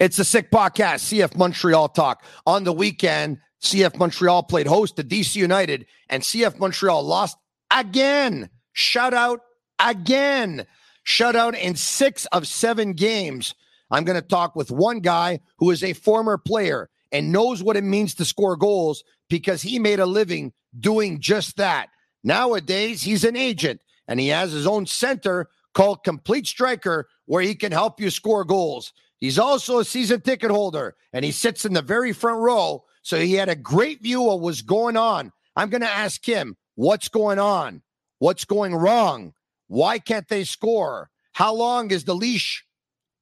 [0.00, 2.24] It's a Sick Podcast, CF Montreal Talk.
[2.46, 7.36] On the weekend, CF Montreal played host to DC United, and CF Montreal lost
[7.70, 8.48] again.
[8.72, 9.40] Shout out
[9.78, 10.66] again.
[11.06, 13.54] Shutout in six of seven games.
[13.90, 17.76] I'm going to talk with one guy who is a former player and knows what
[17.76, 21.90] it means to score goals because he made a living doing just that.
[22.24, 27.54] Nowadays, he's an agent and he has his own center called Complete Striker where he
[27.54, 28.94] can help you score goals.
[29.20, 32.84] He's also a season ticket holder and he sits in the very front row.
[33.02, 35.32] So he had a great view of what's going on.
[35.54, 37.82] I'm going to ask him what's going on,
[38.18, 39.34] what's going wrong,
[39.68, 42.64] why can't they score, how long is the leash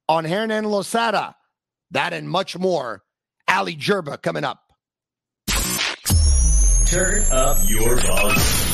[0.08, 1.36] on Hernan Losada,
[1.90, 3.02] that and much more.
[3.48, 4.60] Ali Gerba coming up.
[6.86, 8.67] Turn up your volume.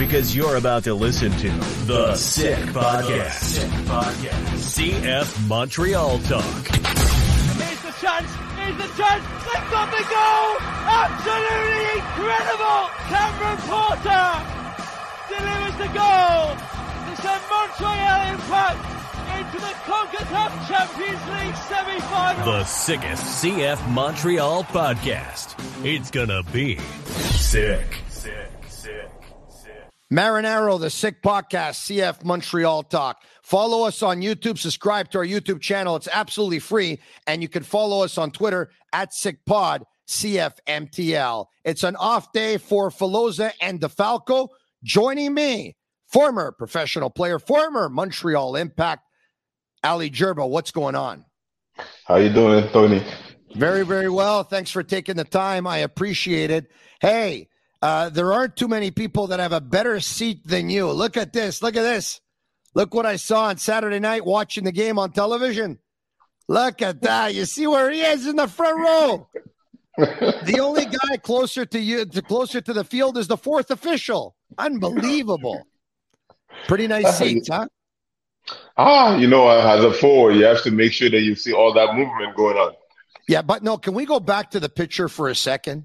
[0.00, 1.50] Because you're about to listen to
[1.84, 3.32] The Sick Podcast.
[3.32, 4.56] Sick Podcast.
[4.56, 6.42] CF Montreal Talk.
[6.42, 8.30] Here's the chance.
[8.56, 9.22] Here's the chance.
[9.44, 10.56] They've got the goal.
[10.88, 12.80] Absolutely incredible.
[13.12, 14.28] Cameron Porter
[15.28, 16.56] delivers the goal
[17.04, 18.80] to send Montreal Impact
[19.36, 22.44] into the CONCACAF Champions League semi-final.
[22.46, 25.54] The sickest CF Montreal podcast.
[25.84, 27.98] It's gonna be sick.
[28.08, 29.10] Sick, sick,
[30.10, 30.18] sick.
[30.18, 33.22] Marinaro, the Sick Podcast, CF Montreal Talk.
[33.42, 34.58] Follow us on YouTube.
[34.58, 35.96] Subscribe to our YouTube channel.
[35.96, 37.00] It's absolutely free.
[37.26, 41.46] And you can follow us on Twitter at SickPod, CFMTL.
[41.64, 44.48] It's an off day for Filosa and DeFalco.
[44.82, 49.02] Joining me, former professional player, former Montreal Impact
[49.82, 51.24] Ali Gerba, what's going on?
[52.04, 53.02] How you doing, Tony?
[53.54, 54.44] Very, very well.
[54.44, 55.66] Thanks for taking the time.
[55.66, 56.70] I appreciate it.
[57.00, 57.48] Hey,
[57.82, 60.90] uh, there aren't too many people that have a better seat than you.
[60.90, 61.62] Look at this.
[61.62, 62.20] Look at this.
[62.74, 65.78] Look what I saw on Saturday night watching the game on television.
[66.46, 67.34] Look at that.
[67.34, 69.28] You see where he is in the front row.
[69.96, 74.36] the only guy closer to you, to closer to the field, is the fourth official.
[74.58, 75.66] Unbelievable.
[76.66, 77.66] Pretty nice seats, huh?
[78.76, 81.72] Ah, you know, as a forward, you have to make sure that you see all
[81.74, 82.72] that movement going on.
[83.28, 85.84] Yeah, but no, can we go back to the picture for a second?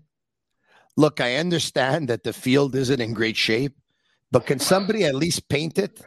[0.98, 3.76] Look, I understand that the field isn't in great shape,
[4.32, 6.02] but can somebody at least paint it?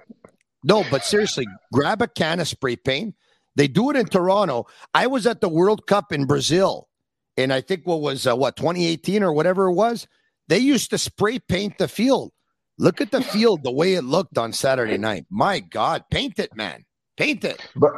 [0.64, 3.14] No, but seriously, grab a can of spray paint.
[3.54, 4.66] They do it in Toronto.
[4.94, 6.88] I was at the World Cup in Brazil,
[7.36, 10.06] and I think what was uh, what 2018 or whatever it was.
[10.48, 12.32] They used to spray paint the field.
[12.78, 15.26] Look at the field, the way it looked on Saturday night.
[15.28, 16.84] My God, paint it, man,
[17.16, 17.60] paint it.
[17.74, 17.92] But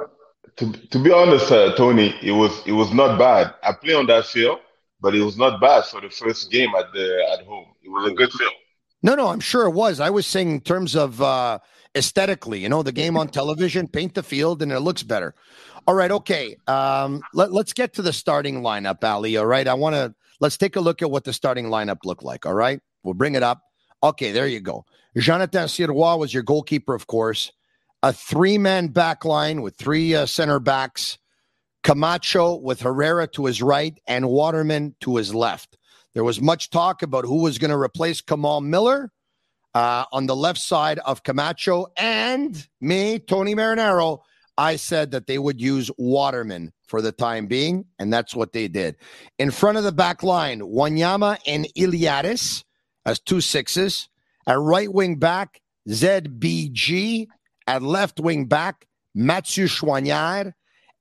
[0.56, 3.55] to, to be honest, uh, Tony, it was it was not bad.
[3.62, 4.59] I play on that field,
[5.00, 7.66] but it was not bad for the first game at the at home.
[7.83, 8.53] It was a good field.
[9.03, 9.99] No, no, I'm sure it was.
[9.99, 11.59] I was saying in terms of uh,
[11.94, 15.34] aesthetically, you know, the game on television, paint the field, and it looks better.
[15.87, 16.56] All right, okay.
[16.66, 19.37] Um, let, let's get to the starting lineup, Ali.
[19.38, 22.22] All right, I want to let's take a look at what the starting lineup looked
[22.22, 22.44] like.
[22.44, 23.62] All right, we'll bring it up.
[24.03, 24.84] Okay, there you go.
[25.17, 27.53] Jonathan Sirois was your goalkeeper, of course.
[28.03, 31.19] A three man back line with three uh, center backs.
[31.83, 35.77] Camacho with Herrera to his right and Waterman to his left.
[36.15, 39.13] There was much talk about who was going to replace Kamal Miller
[39.75, 44.21] uh, on the left side of Camacho and me, Tony Marinaro.
[44.59, 48.69] I said that they would use Waterman for the time being, and that's what they
[48.69, 48.97] did.
[49.39, 52.65] In front of the back line, Wanyama and Iliadis
[53.07, 54.09] as two sixes.
[54.47, 57.29] At right wing back, ZBG.
[57.67, 60.53] At left wing back, Mathieu Choinière.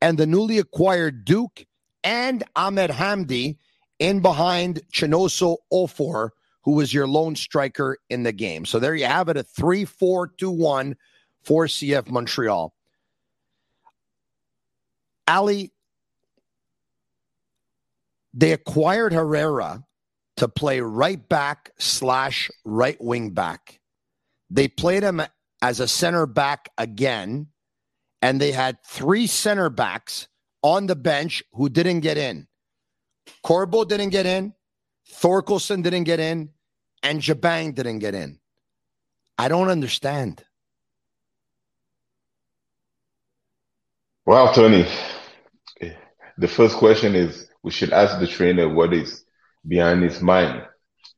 [0.02, 1.66] And the newly acquired Duke
[2.04, 3.58] and Ahmed Hamdi
[4.00, 6.30] in behind Chinonso Offor,
[6.64, 8.66] who was your lone striker in the game.
[8.66, 10.96] So there you have it a 3 4 2 1
[11.44, 12.74] for CF Montreal.
[15.28, 15.72] Ali,
[18.34, 19.84] they acquired Herrera
[20.38, 23.80] to play right back slash right wing back.
[24.50, 25.22] They played him
[25.62, 27.48] as a center back again,
[28.22, 30.28] and they had three center backs
[30.62, 32.48] on the bench who didn't get in.
[33.44, 34.54] Corbo didn't get in,
[35.12, 36.50] Thorkelsson didn't get in,
[37.04, 38.40] and Jabang didn't get in.
[39.38, 40.44] I don't understand.
[44.26, 44.86] Well, Tony,
[46.38, 49.26] the first question is we should ask the trainer what is
[49.68, 50.64] behind his mind.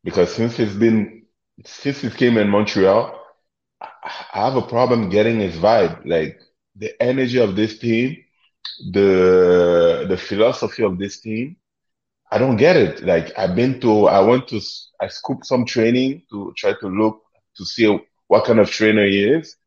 [0.04, 1.24] Because since he's been,
[1.66, 3.20] since he came in Montreal,
[3.82, 3.90] I
[4.32, 6.06] have a problem getting his vibe.
[6.06, 6.40] Like
[6.82, 8.18] the energy of this team,
[8.92, 11.58] the the philosophy of this team.
[12.32, 13.04] I don't get it.
[13.04, 14.62] Like I've been to, I went to,
[15.02, 17.22] I scooped some training to try to look
[17.58, 17.88] to see
[18.28, 19.58] what kind of trainer he is.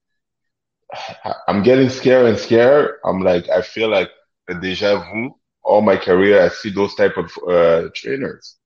[1.48, 2.96] I'm getting scared and scared.
[3.04, 4.10] I'm like, I feel like
[4.48, 5.34] a deja vu.
[5.62, 8.56] All my career, I see those type of uh, trainers.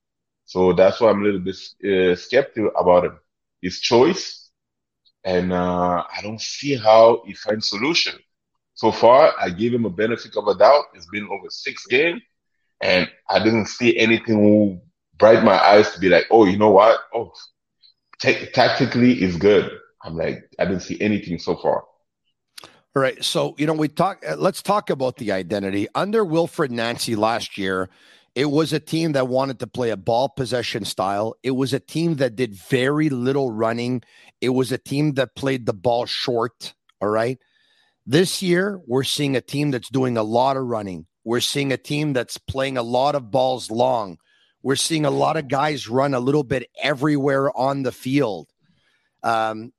[0.47, 3.19] So that's why I'm a little bit uh, skeptical about him.
[3.63, 4.51] His choice,
[5.25, 8.15] and uh, I don't see how he finds solution.
[8.79, 10.85] So far, I give him a benefit of a doubt.
[10.95, 12.23] It's been over six games,
[12.81, 14.81] and I didn't see anything
[15.19, 17.01] bright my eyes to be like, oh, you know what?
[17.13, 17.33] Oh,
[18.21, 19.69] t- tactically is good.
[20.05, 21.87] I'm like, I didn't see anything so far.
[22.63, 23.23] All right.
[23.25, 25.89] So, you know, we talk, uh, let's talk about the identity.
[25.97, 27.89] Under Wilfred Nancy last year,
[28.37, 31.35] it was a team that wanted to play a ball possession style.
[31.43, 34.03] It was a team that did very little running.
[34.41, 36.75] It was a team that played the ball short.
[37.01, 37.39] All right.
[38.11, 41.05] This year, we're seeing a team that's doing a lot of running.
[41.25, 44.17] We're seeing a team that's playing a lot of balls long.
[44.63, 48.49] We're seeing a lot of guys run a little bit everywhere on the field.
[49.23, 49.75] Um,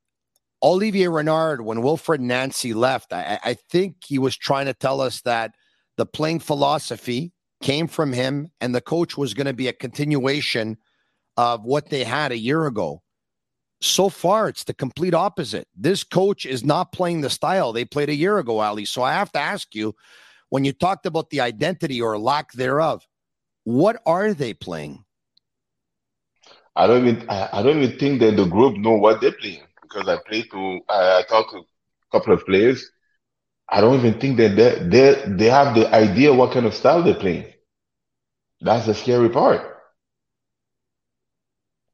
[0.62, 5.22] Olivier Renard, when Wilfred Nancy left, I, I think he was trying to tell us
[5.22, 5.56] that
[5.96, 10.76] the playing philosophy came from him and the coach was going to be a continuation
[11.36, 13.02] of what they had a year ago.
[13.80, 15.66] So far, it's the complete opposite.
[15.74, 18.84] This coach is not playing the style they played a year ago, Ali.
[18.84, 19.94] So I have to ask you
[20.50, 23.06] when you talked about the identity or lack thereof,
[23.64, 25.04] what are they playing?
[26.76, 30.08] I don't even I, don't even think that the group know what they're playing because
[30.08, 31.64] I played to I, I talked to a
[32.12, 32.90] couple of players.
[33.68, 37.02] I don't even think that they they they have the idea what kind of style
[37.02, 37.46] they're playing.
[38.60, 39.79] That's the scary part.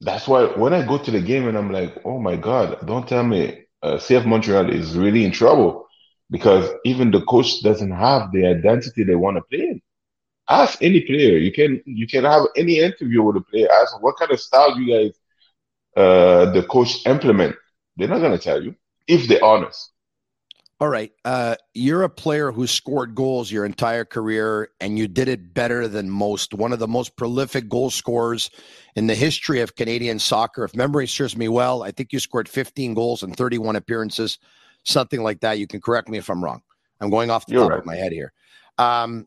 [0.01, 3.09] That's why when I go to the game and I'm like, oh my God, don't
[3.09, 5.87] tell me uh, CF Montreal is really in trouble
[6.31, 9.83] because even the coach doesn't have the identity they want to play in.
[10.49, 11.39] Ask any player.
[11.39, 13.69] You can you can have any interview with a player.
[13.73, 15.19] Ask what kind of style you guys
[15.97, 17.57] uh, the coach implement.
[17.97, 18.75] They're not gonna tell you
[19.09, 19.93] if they're honest.
[20.79, 21.11] All right.
[21.25, 25.89] Uh, you're a player who scored goals your entire career, and you did it better
[25.89, 26.53] than most.
[26.53, 28.51] One of the most prolific goal scorers
[28.95, 30.65] in the history of Canadian soccer.
[30.65, 34.39] If memory serves me well, I think you scored 15 goals in 31 appearances,
[34.85, 35.59] something like that.
[35.59, 36.61] You can correct me if I'm wrong.
[37.01, 37.79] I'm going off the you're top right.
[37.81, 38.35] of my head here.
[38.77, 39.27] Um,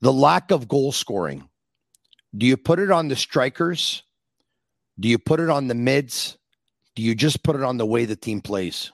[0.00, 1.48] the lack of goal scoring.
[2.36, 4.02] Do you put it on the strikers?
[4.98, 6.36] Do you put it on the mids?
[6.96, 8.90] Do you just put it on the way the team plays?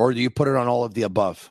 [0.00, 1.50] Or do you put it on all of the above?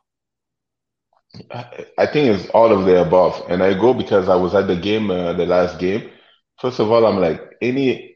[1.51, 3.45] I think it's all of the above.
[3.47, 6.09] And I go because I was at the game, uh, the last game.
[6.59, 8.15] First of all, I'm like, any,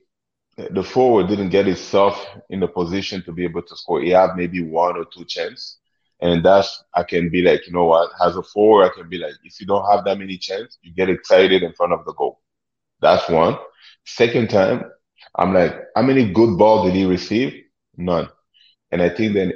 [0.57, 2.15] the forward didn't get himself
[2.49, 4.01] in the position to be able to score.
[4.01, 5.77] He had maybe one or two chances.
[6.19, 9.19] And that's, I can be like, you know what, as a forward, I can be
[9.19, 12.13] like, if you don't have that many chances, you get excited in front of the
[12.13, 12.39] goal.
[13.01, 13.59] That's one.
[14.05, 14.85] Second time,
[15.35, 17.65] I'm like, how many good balls did he receive?
[17.97, 18.29] None.
[18.91, 19.53] And I think that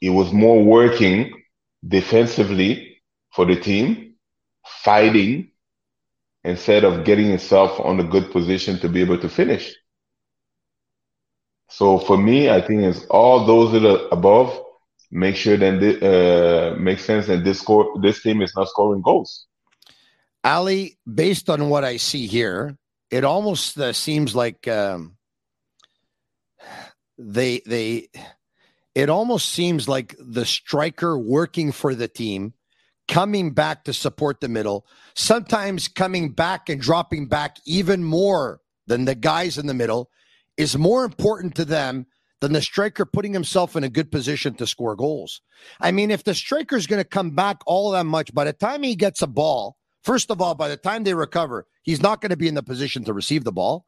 [0.00, 1.42] it was more working
[1.86, 3.00] defensively
[3.32, 4.14] for the team,
[4.82, 5.50] fighting
[6.44, 9.74] instead of getting himself on a good position to be able to finish.
[11.70, 14.58] So for me, I think it's all those that are above
[15.10, 19.46] make sure that uh, makes sense that this score this team is not scoring goals.
[20.44, 22.76] Ali, based on what I see here,
[23.10, 25.16] it almost uh, seems like um,
[27.16, 28.08] they they
[28.98, 32.54] it almost seems like the striker working for the team
[33.06, 39.04] coming back to support the middle, sometimes coming back and dropping back even more than
[39.04, 40.10] the guys in the middle
[40.56, 42.06] is more important to them
[42.40, 45.42] than the striker putting himself in a good position to score goals.
[45.80, 48.52] I mean, if the striker is going to come back all that much, by the
[48.52, 52.20] time he gets a ball, first of all, by the time they recover, he's not
[52.20, 53.86] going to be in the position to receive the ball.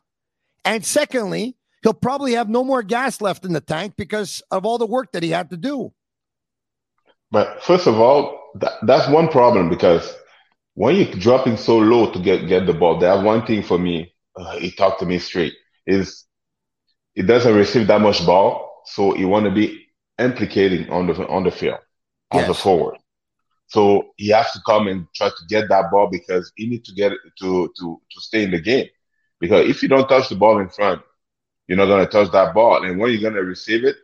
[0.65, 4.79] And secondly, he'll probably have no more gas left in the tank because of all
[4.79, 5.93] the work that he had to do.
[7.31, 10.15] But first of all, that, that's one problem because
[10.75, 14.13] when you're dropping so low to get, get the ball, that one thing for me,
[14.37, 15.55] uh, he talked to me straight,
[15.87, 16.25] is
[17.15, 19.87] he doesn't receive that much ball, so he want to be
[20.19, 21.79] implicating on the on the field
[22.33, 22.51] as yes.
[22.51, 22.97] a forward.
[23.67, 26.93] So he has to come and try to get that ball because he need to
[26.95, 28.89] get it to to to stay in the game.
[29.39, 31.03] Because if you don't touch the ball in front,
[31.71, 33.97] you're not gonna touch that ball, and when you're gonna receive it,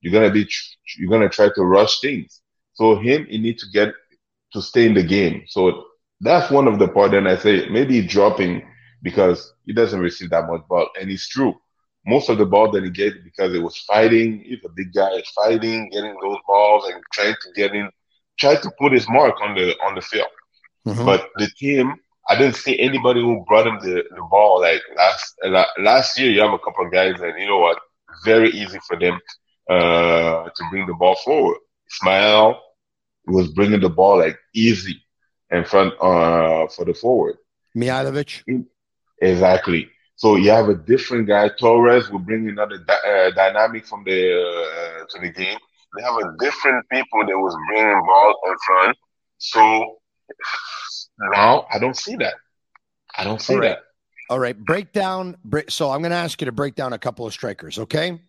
[0.00, 0.48] you're gonna be
[0.98, 2.42] you're gonna try to rush things.
[2.72, 3.94] So him, he need to get
[4.52, 5.44] to stay in the game.
[5.46, 5.84] So
[6.20, 7.14] that's one of the part.
[7.14, 8.66] And I say maybe dropping
[9.00, 11.54] because he doesn't receive that much ball, and it's true
[12.06, 14.40] most of the ball that he gets because it was fighting.
[14.44, 17.90] He's a big guy, fighting, getting those balls and trying to get in,
[18.38, 20.28] try to put his mark on the on the field.
[20.86, 21.04] Mm-hmm.
[21.04, 21.94] But the team,
[22.28, 24.60] I didn't see anybody who brought him the, the ball.
[24.60, 25.34] Like last
[25.78, 27.78] last year, you have a couple of guys, and you know what?
[28.24, 29.18] Very easy for them
[29.70, 31.58] uh, to bring the ball forward.
[31.92, 32.60] Ismael,
[33.26, 35.02] was bringing the ball like easy
[35.50, 37.36] in front uh, for the forward.
[37.76, 38.42] Mihailovic.
[39.20, 39.88] Exactly.
[40.16, 41.50] So you have a different guy.
[41.58, 45.58] Torres will bring another di- uh, dynamic from the uh, to the game.
[45.96, 48.96] They have a different people that was bringing ball in front.
[49.38, 49.96] So
[51.18, 52.34] now I don't see that.
[53.16, 53.68] I don't see All right.
[53.68, 53.78] that.
[54.30, 55.36] All right, break down.
[55.44, 58.20] Break, so I'm going to ask you to break down a couple of strikers, okay?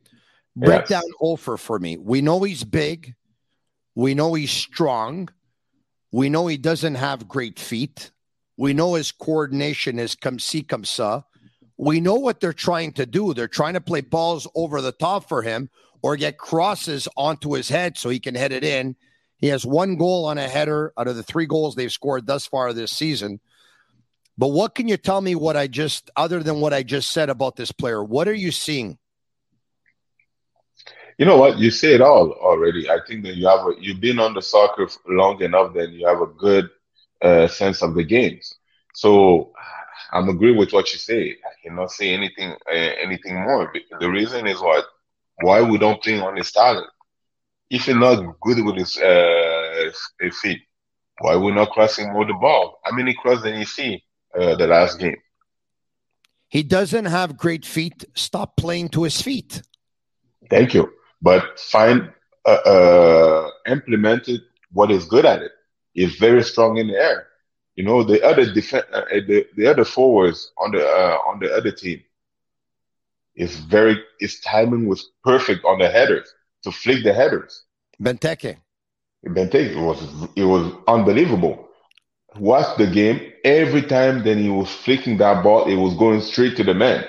[0.56, 0.89] Break Yes.
[0.89, 1.98] down Offor for me.
[1.98, 3.15] We know he's big.
[3.96, 5.30] We know he's strong.
[6.12, 8.12] We know he doesn't have great feet.
[8.58, 11.24] We know his coordination is comme ci, comme ça.
[11.77, 13.34] We know what they're trying to do.
[13.34, 15.70] They're trying to play balls over the top for him
[16.01, 18.96] or get crosses onto his head so he can head it in.
[19.38, 22.46] He has one goal on a header out of the three goals they've scored thus
[22.46, 23.39] far this season.
[24.38, 27.30] But what can you tell me what I just, other than what I just said
[27.30, 28.04] about this player?
[28.04, 28.98] What are you seeing?
[31.18, 31.58] You know what?
[31.58, 32.89] You say it all already.
[32.89, 36.06] I think that you have a, you've been on the soccer long enough that you
[36.06, 36.70] have a good
[37.22, 38.56] uh, sense of the games.
[38.94, 39.54] So
[40.12, 41.32] I'm agree with what you say.
[41.32, 43.72] I cannot say anything uh, anything more.
[44.00, 44.86] The reason is what
[45.42, 46.88] why we don't play on his talent.
[47.69, 49.91] If he's not good with his uh,
[50.41, 50.62] feet,
[51.19, 52.79] why we're not crossing more the ball?
[52.84, 54.03] How many cross did you see
[54.39, 55.17] uh, the last game?
[56.48, 58.05] He doesn't have great feet.
[58.13, 59.62] Stop playing to his feet.
[60.50, 60.91] Thank you.
[61.22, 62.12] But find
[62.45, 64.41] uh, uh, implemented
[64.72, 65.51] what is good at it.
[65.93, 67.27] He's very strong in the air.
[67.75, 71.53] You know the other def- uh, the the other forwards on the uh, on the
[71.53, 72.01] other team
[73.36, 76.34] is very his timing was perfect on the headers
[76.65, 77.63] to flick the headers.
[78.01, 78.57] Benteke.
[79.25, 80.00] Benteke was
[80.36, 81.69] it was unbelievable.
[82.38, 84.24] Watch the game every time.
[84.24, 85.65] Then he was flicking that ball.
[85.67, 87.05] It was going straight to the man.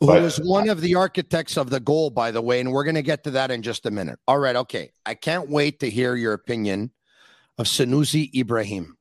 [0.00, 2.82] who But- was one of the architects of the goal, by the way, and we're
[2.84, 4.18] going to get to that in just a minute.
[4.26, 4.92] All right, okay.
[5.06, 6.90] I can't wait to hear your opinion
[7.56, 8.98] of Sunusi Ibrahim.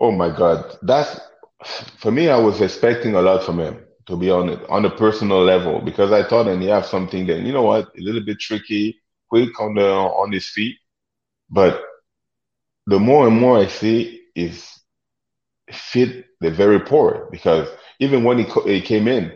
[0.00, 1.20] Oh my God, that's
[1.98, 2.28] for me.
[2.30, 6.12] I was expecting a lot from him, to be honest, on a personal level, because
[6.12, 9.58] I thought and he have something that you know what, a little bit tricky, quick
[9.60, 10.76] on the on his feet.
[11.50, 11.82] But
[12.86, 14.68] the more and more I see is
[15.72, 17.68] fit the very poor because
[18.00, 19.32] even when he, he came in,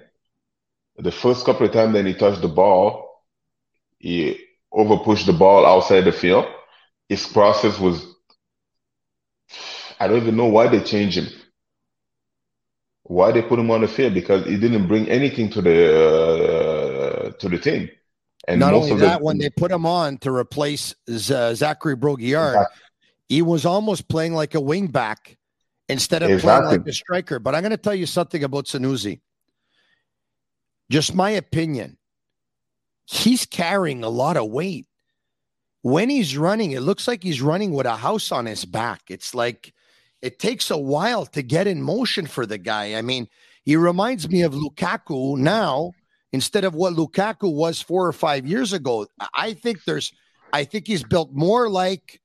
[0.97, 3.25] the first couple of times that he touched the ball,
[3.99, 4.39] he
[4.73, 6.47] over pushed the ball outside the field.
[7.09, 8.05] His process was
[10.01, 11.29] I don't even know why they changed him.
[13.09, 15.79] Why they put him on the field because he didn't bring anything to the
[17.29, 17.91] uh, to the team.
[18.47, 22.55] And Not only that, the, when they put him on to replace Z- Zachary Brault-Guillard,
[22.55, 22.83] Exactly.
[23.29, 25.37] he was almost playing like a wing back
[25.89, 27.39] instead of playing like a striker.
[27.39, 29.21] But I'm going to tell you something about Sunusi.
[30.91, 31.99] Just my opinion.
[33.05, 34.87] He's carrying a lot of weight.
[35.83, 39.03] When he's running, it looks like he's running with a house on his back.
[39.09, 39.75] It's like
[40.23, 42.95] it takes a while to get in motion for the guy.
[42.95, 43.29] I mean,
[43.65, 45.93] he reminds me of Lukaku now
[46.33, 49.07] instead of what Lukaku was four or five years ago.
[49.35, 50.13] I think there's,
[50.53, 52.21] I think he's built more like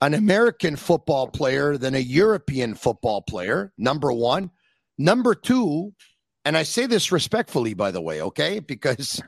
[0.00, 3.72] an American football player than a European football player.
[3.78, 4.50] Number one.
[4.98, 5.94] Number two,
[6.44, 8.60] and I say this respectfully, by the way, okay?
[8.60, 9.22] Because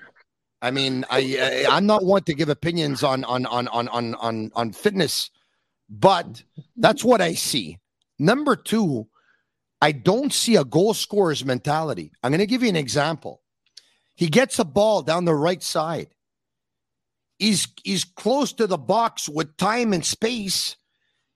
[0.61, 4.14] I mean, I, I I'm not one to give opinions on on on on on
[4.17, 5.31] on on fitness,
[6.00, 6.42] but
[6.76, 7.78] that's what I see.
[8.18, 9.06] Number two,
[9.80, 12.10] I don't see a goal scorer's mentality.
[12.22, 13.42] I'm going to give you an example.
[14.16, 16.08] He gets a ball down the right side.
[17.38, 20.76] He's he's close to the box with time and space.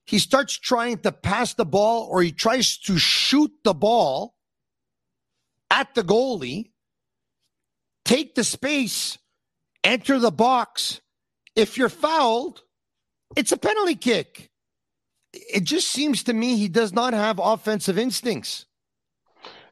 [0.07, 4.35] He starts trying to pass the ball or he tries to shoot the ball
[5.71, 6.71] at the goalie,
[8.05, 9.19] take the space,
[9.85, 11.01] enter the box.
[11.55, 12.63] If you're fouled,
[13.37, 14.51] it's a penalty kick.
[15.33, 18.67] It just seems to me he does not have offensive instincts.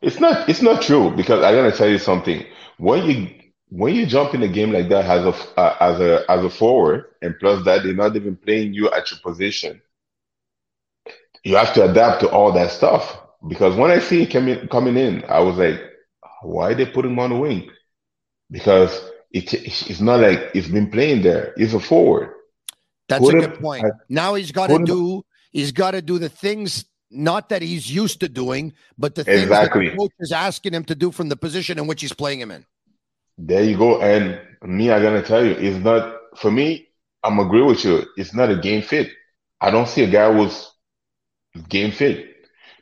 [0.02, 2.44] It's not it's not true because I gotta tell you something.
[2.78, 3.28] When you
[3.70, 6.50] when you jump in a game like that as a uh, as a as a
[6.50, 9.80] forward, and plus that they're not even playing you at your position,
[11.42, 13.20] you have to adapt to all that stuff.
[13.48, 15.80] Because when I see him coming coming in, I was like,
[16.42, 17.70] why they put him on the wing?
[18.50, 21.54] Because it it's not like he's been playing there.
[21.56, 22.35] He's a forward.
[23.08, 23.84] That's Put a good point.
[24.08, 28.20] Now he's got to do he's got to do the things not that he's used
[28.20, 29.86] to doing, but the things Exactly.
[29.86, 32.40] that the coach is asking him to do from the position in which he's playing
[32.40, 32.66] him in.
[33.38, 34.00] There you go.
[34.00, 36.88] And me, I'm gonna tell you, it's not for me.
[37.22, 38.04] I'm agree with you.
[38.16, 39.10] It's not a game fit.
[39.60, 40.70] I don't see a guy who's
[41.68, 42.34] game fit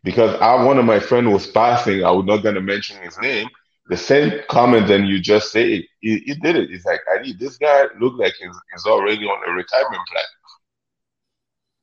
[0.02, 2.04] because I one of my friend was passing.
[2.04, 3.48] I was not gonna mention his name.
[3.88, 5.88] The same comment that you just say.
[6.04, 6.68] He, did it.
[6.70, 10.24] He's like, I need this guy look like he's, he's already on a retirement plan.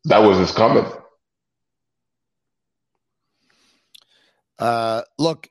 [0.06, 0.88] That was his comment.
[4.60, 5.50] Uh, look,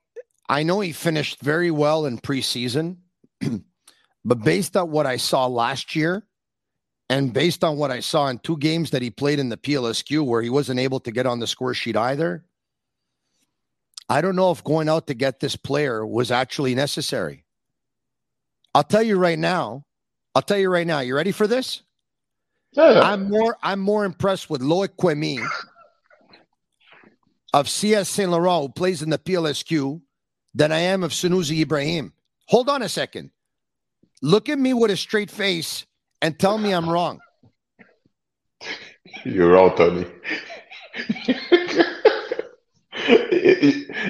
[0.48, 2.98] I know he finished very well in preseason,
[4.24, 6.24] but based on what I saw last year,
[7.08, 10.24] and based on what I saw in two games that he played in the PLSQ
[10.24, 12.44] where he wasn't able to get on the score sheet either,
[14.08, 17.44] I don't know if going out to get this player was actually necessary.
[18.74, 19.84] I'll tell you right now.
[20.34, 21.00] I'll tell you right now.
[21.00, 21.82] You ready for this?
[22.72, 23.00] Yeah.
[23.00, 25.44] I'm more I'm more impressed with Loic Quemi
[27.52, 30.00] of CS Saint Laurent, who plays in the PLSQ,
[30.54, 32.12] than I am of Sunusi Ibrahim.
[32.46, 33.30] Hold on a second.
[34.22, 35.84] Look at me with a straight face
[36.22, 37.18] and tell me I'm wrong.
[39.24, 40.06] You're wrong, Tony.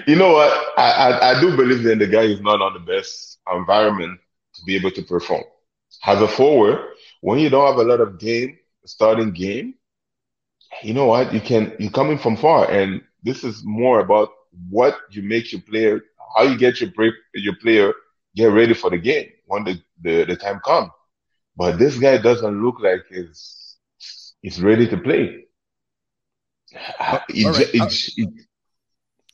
[0.07, 0.67] you know what?
[0.77, 4.21] I, I, I do believe that the guy is not on the best environment
[4.61, 5.45] to be able to perform.
[6.07, 6.79] As a forward,
[7.21, 9.75] when you don't have a lot of game, starting game,
[10.83, 11.33] you know what?
[11.35, 14.31] You can you're coming from far, and this is more about
[14.69, 16.01] what you make your player,
[16.37, 16.91] how you get your
[17.35, 17.93] your player
[18.37, 20.91] get ready for the game when the, the, the time comes.
[21.57, 23.77] But this guy doesn't look like he's
[24.41, 25.47] he's ready to play.
[26.73, 27.75] Right.
[27.81, 27.89] Uh,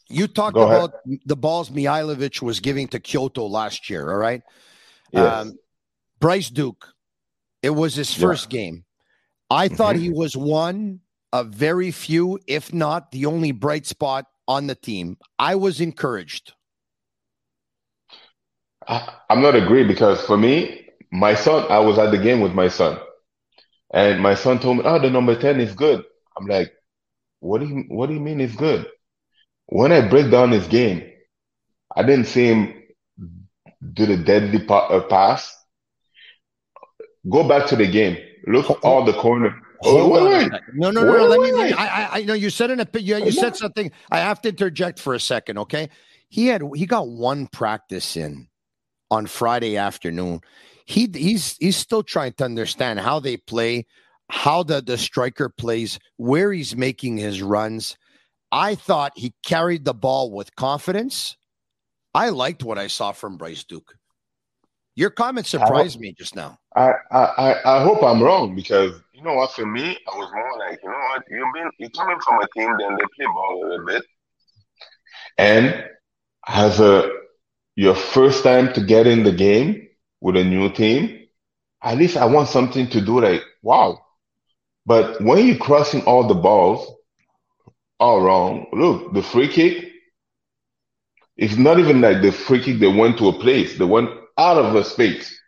[0.09, 0.77] You talked Go ahead.
[0.77, 0.95] about
[1.27, 4.43] the balls Mihailovic was giving to Quioto last year, all right?
[5.13, 5.47] Yes.
[5.47, 5.59] Um,
[6.21, 6.95] Bryce Duke,
[7.63, 8.21] it was his Yeah.
[8.23, 8.85] first game.
[9.51, 10.01] I thought Mhm.
[10.01, 11.01] he was one
[11.33, 15.19] of very few, if not the only bright spot on the team.
[15.39, 16.55] I was encouraged.
[18.89, 22.53] I, I'm not agree because for me, my son, I was at the game with
[22.55, 22.99] my son,
[23.93, 26.05] and my son told me, "Oh, the number ten is good."
[26.37, 26.73] I'm like,
[27.41, 28.87] "What do you What do you mean it's good?"
[29.67, 31.11] When I break down his game,
[31.97, 32.83] I didn't see him
[33.93, 35.55] do the deadly pa- uh, pass.
[37.29, 38.17] Go back to the game.
[38.47, 39.61] Look Hold- all the corner.
[39.85, 40.43] Oh, on wait, wait.
[40.51, 40.75] second.
[40.75, 41.23] No, no, no, no.
[41.23, 41.45] Wait, Let me.
[41.45, 41.79] wait, Let me wait.
[41.79, 42.87] I, I, I know you said in a.
[42.95, 43.91] You, you said something.
[44.11, 45.59] I have to interject for a second.
[45.59, 45.91] Okay.
[46.29, 46.63] He had.
[46.75, 48.49] He got one practice in
[49.11, 50.41] on Friday afternoon.
[50.87, 53.87] He he's he's still trying to understand how they play,
[54.31, 57.97] how the the striker plays, where he's making his runs.
[58.53, 61.37] I thought he carried the ball with confidence.
[62.17, 63.95] I liked what I saw from Bryce Duke.
[64.95, 66.59] Your comment surprised me just now.
[66.75, 69.53] I, I, I I hope I'm wrong because you know what?
[69.53, 71.23] For me, I was more like, you know what?
[71.31, 74.03] You've been you're coming from a team, then they play ball a little bit,
[75.37, 75.85] and
[76.47, 77.11] as a
[77.75, 79.87] your first time to get in the game
[80.23, 81.27] with a new team,
[81.83, 84.03] at least I want something to do like wow.
[84.87, 86.91] But when you're crossing all the balls
[88.01, 89.85] all wrong, look, the free kick,
[91.37, 94.59] it's not even like the free kick they went to a place, they went out
[94.59, 95.39] of a space.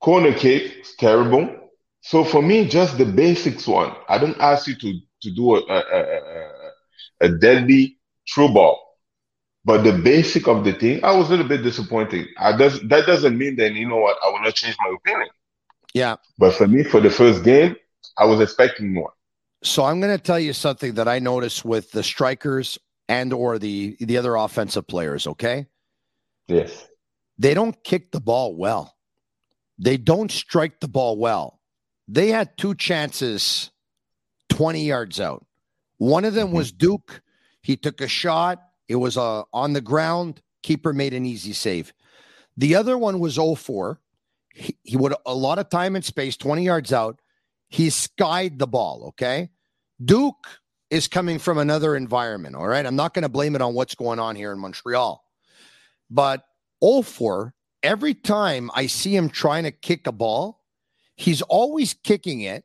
[0.00, 1.56] Corner kick is terrible.
[2.02, 3.94] So for me, just the basics one.
[4.08, 6.50] I don't ask you to to do a a, a, a-
[7.22, 8.80] a deadly true ball,
[9.62, 12.28] but the basic of the thing, I was a little bit disappointed.
[12.38, 15.28] I does that doesn't mean that you know what I will not change my opinion.
[15.92, 16.16] Yeah.
[16.38, 17.76] But for me, for the first game,
[18.16, 19.12] I was expecting more.
[19.62, 22.78] So I'm going to tell you something that I noticed with the strikers
[23.10, 25.66] and or the the other offensive players, okay?
[26.46, 26.86] Yes.
[27.38, 28.96] They don't kick the ball well.
[29.78, 31.60] They don't strike the ball well.
[32.06, 33.70] They had two chances
[34.50, 35.44] 20 yards out.
[35.98, 36.52] One of them Mhm.
[36.56, 37.20] was Duke.
[37.62, 38.62] He took a shot.
[38.88, 40.40] It was uh, on the ground.
[40.62, 41.92] Keeper made an easy save.
[42.56, 43.98] The other one was Offor.
[44.54, 47.20] He, he would a lot of time and space, 20 yards out.
[47.68, 49.06] He skied the ball.
[49.08, 49.50] Okay.
[50.04, 50.46] Duke
[50.90, 52.56] is coming from another environment.
[52.56, 52.84] All right.
[52.84, 55.22] I'm not going to blame it on what's going on here in Montreal.
[56.10, 56.44] But
[56.82, 60.60] Offor, every time I see him trying to kick a ball,
[61.16, 62.64] he's always kicking it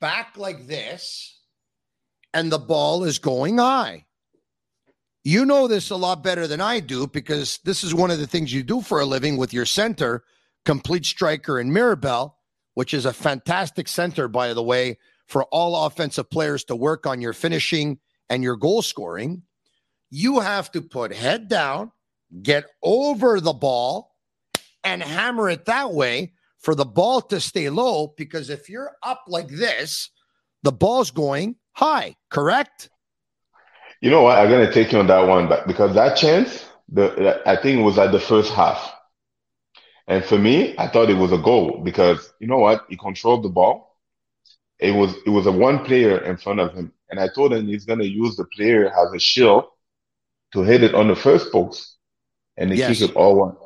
[0.00, 1.40] back like this,
[2.32, 4.04] and the ball is going high.
[5.24, 8.26] You know this a lot better than I do because this is one of the
[8.26, 10.24] things you do for a living with your center,
[10.64, 12.36] complete striker in Mirabel,
[12.74, 17.20] which is a fantastic center, by the way, for all offensive players to work on
[17.20, 19.42] your finishing and your goal scoring.
[20.10, 21.92] You have to put head down,
[22.42, 24.14] get over the ball,
[24.82, 28.14] and hammer it that way for the ball to stay low.
[28.16, 30.10] Because if you're up like this,
[30.62, 32.88] the ball's going high, correct?
[34.00, 34.38] You know what?
[34.38, 37.82] I'm gonna take you on that one, but because that chance, the I think it
[37.82, 38.92] was at the first half,
[40.06, 42.86] and for me, I thought it was a goal because you know what?
[42.88, 43.87] He controlled the ball.
[44.78, 47.66] It was it was a one player in front of him, and I told him
[47.66, 49.64] he's gonna use the player as a shield
[50.52, 51.96] to hit it on the first post
[52.56, 52.98] and then Yes.
[52.98, 53.56] kick it all one.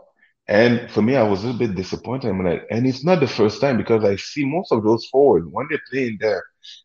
[0.48, 2.28] And for me, I was a little bit disappointed.
[2.28, 5.46] I'm like, and it's not the first time because I see most of those forwards
[5.50, 6.44] when they're playing there,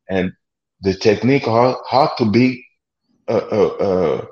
[0.10, 0.32] and
[0.82, 2.66] the technique how how to be
[3.28, 4.26] uh, uh, uh,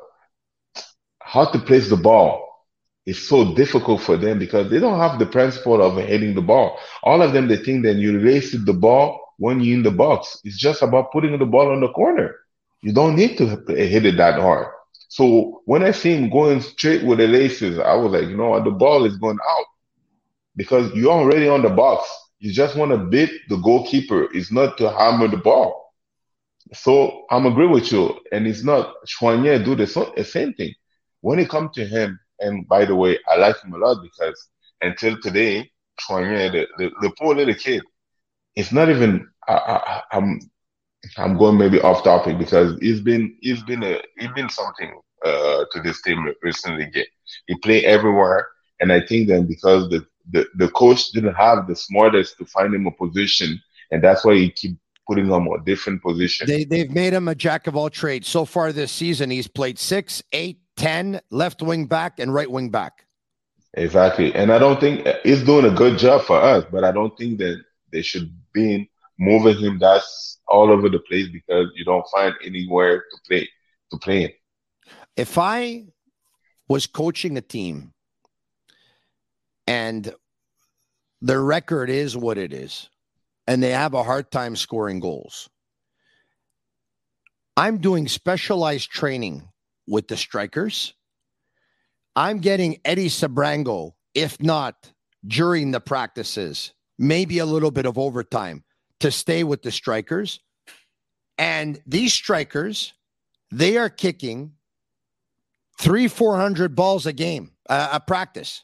[1.22, 2.44] how to place the ball
[3.06, 6.80] is so difficult for them because they don't have the principle of hitting the ball.
[7.04, 10.39] All of them, they think that you race the ball when you're in the box.
[10.43, 12.36] It's just about putting the ball on the corner.
[12.82, 14.67] You don't need to hit it that hard.
[15.10, 18.50] So when I see him going straight with the laces, I was like, you know
[18.50, 19.65] what, the ball is going out
[20.56, 22.08] because you're already on the box.
[22.39, 24.28] You just want to beat the goalkeeper.
[24.34, 25.93] It's not to hammer the ball.
[26.74, 28.19] So I'm agree with you.
[28.32, 30.74] And it's not Choinière do the, the same thing.
[31.21, 34.50] When it comes to him, and by the way, I like him a lot because
[34.82, 35.71] until today,
[36.02, 37.82] Choinière, the, the, the poor little kid,
[38.56, 40.39] it's not even, I, I, I'm,
[41.18, 45.65] I'm going maybe off topic because he's been, he's been a, he's been something, uh,
[45.72, 46.91] to this team recently.
[47.48, 48.48] He played everywhere.
[48.80, 52.74] And I think then because the, the, the coach didn't have the smartest to find
[52.74, 56.48] him a position, and that's why he keep putting him a different position.
[56.48, 58.28] They they've made him a jack of all trades.
[58.28, 62.70] So far this season, he's played six, eight, ten, left wing back, and right wing
[62.70, 63.06] back.
[63.76, 67.15] Exactly, and I don't think he's doing a good job for us, but I don't
[67.18, 68.89] think that they should be
[69.20, 73.50] moving him that's all over the place because you don't find anywhere to play
[73.91, 74.32] to play in.
[75.15, 75.86] If I
[76.68, 77.94] was coaching a team
[79.68, 80.13] and
[81.22, 82.89] their record is what it is,
[83.48, 85.50] and they have a hard time scoring goals.
[87.58, 89.48] I'm doing specialized training
[89.88, 90.94] with the strikers.
[92.15, 94.91] I'm getting Eddy Sebrango, if not
[95.26, 98.64] during the practices, maybe a little bit of overtime
[99.00, 100.40] to stay with the strikers.
[101.38, 102.94] And these strikers,
[103.52, 104.54] they are kicking
[105.80, 108.64] three, 400 balls a game, uh, a practice,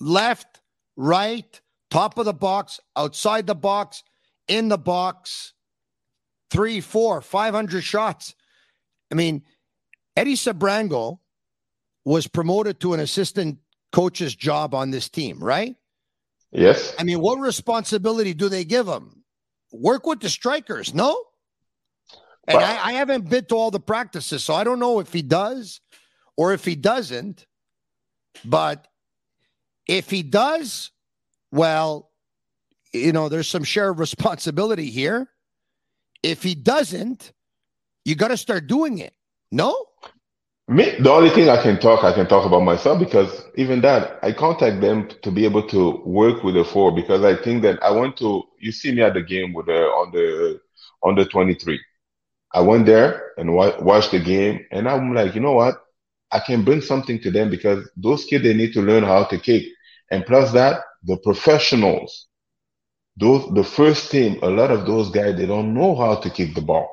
[0.00, 0.60] left,
[0.96, 4.02] right, top of the box, outside the box,
[4.48, 5.54] in the box,
[6.50, 8.34] three, four, 500 shots.
[9.10, 9.42] I mean,
[10.16, 11.18] Eddy Sebrango
[12.04, 13.58] was promoted to an assistant
[13.92, 15.76] coach's job on this team, right?
[16.52, 16.94] Yes.
[16.98, 19.24] I mean, what responsibility do they give him?
[19.72, 21.18] Work with the strikers, no?
[22.46, 25.22] And I, I haven't been to all the practices, so I don't know if he
[25.22, 25.80] does
[26.36, 27.46] or if he doesn't.
[28.44, 28.88] But
[29.86, 30.90] if he does,
[31.50, 32.10] well,
[32.92, 35.28] you know, there's some share of responsibility here.
[36.22, 37.32] If he doesn't,
[38.04, 39.14] you got to start doing it.
[39.50, 39.76] No?
[40.68, 44.18] Me, the only thing I can talk, I can talk about myself because even that,
[44.22, 47.82] I contact them to be able to work with the four because I think that
[47.82, 48.42] I want to.
[48.60, 50.60] You see me at the game with the on the
[51.02, 51.80] on the 23.
[52.54, 55.74] I went there and wa- watched the game, and I'm like, you know what?
[56.30, 59.38] I can bring something to them because those kids they need to learn how to
[59.38, 59.64] kick,
[60.10, 62.28] and plus that, the professionals
[63.16, 66.54] those the first team, a lot of those guys they don't know how to kick
[66.54, 66.88] the ball,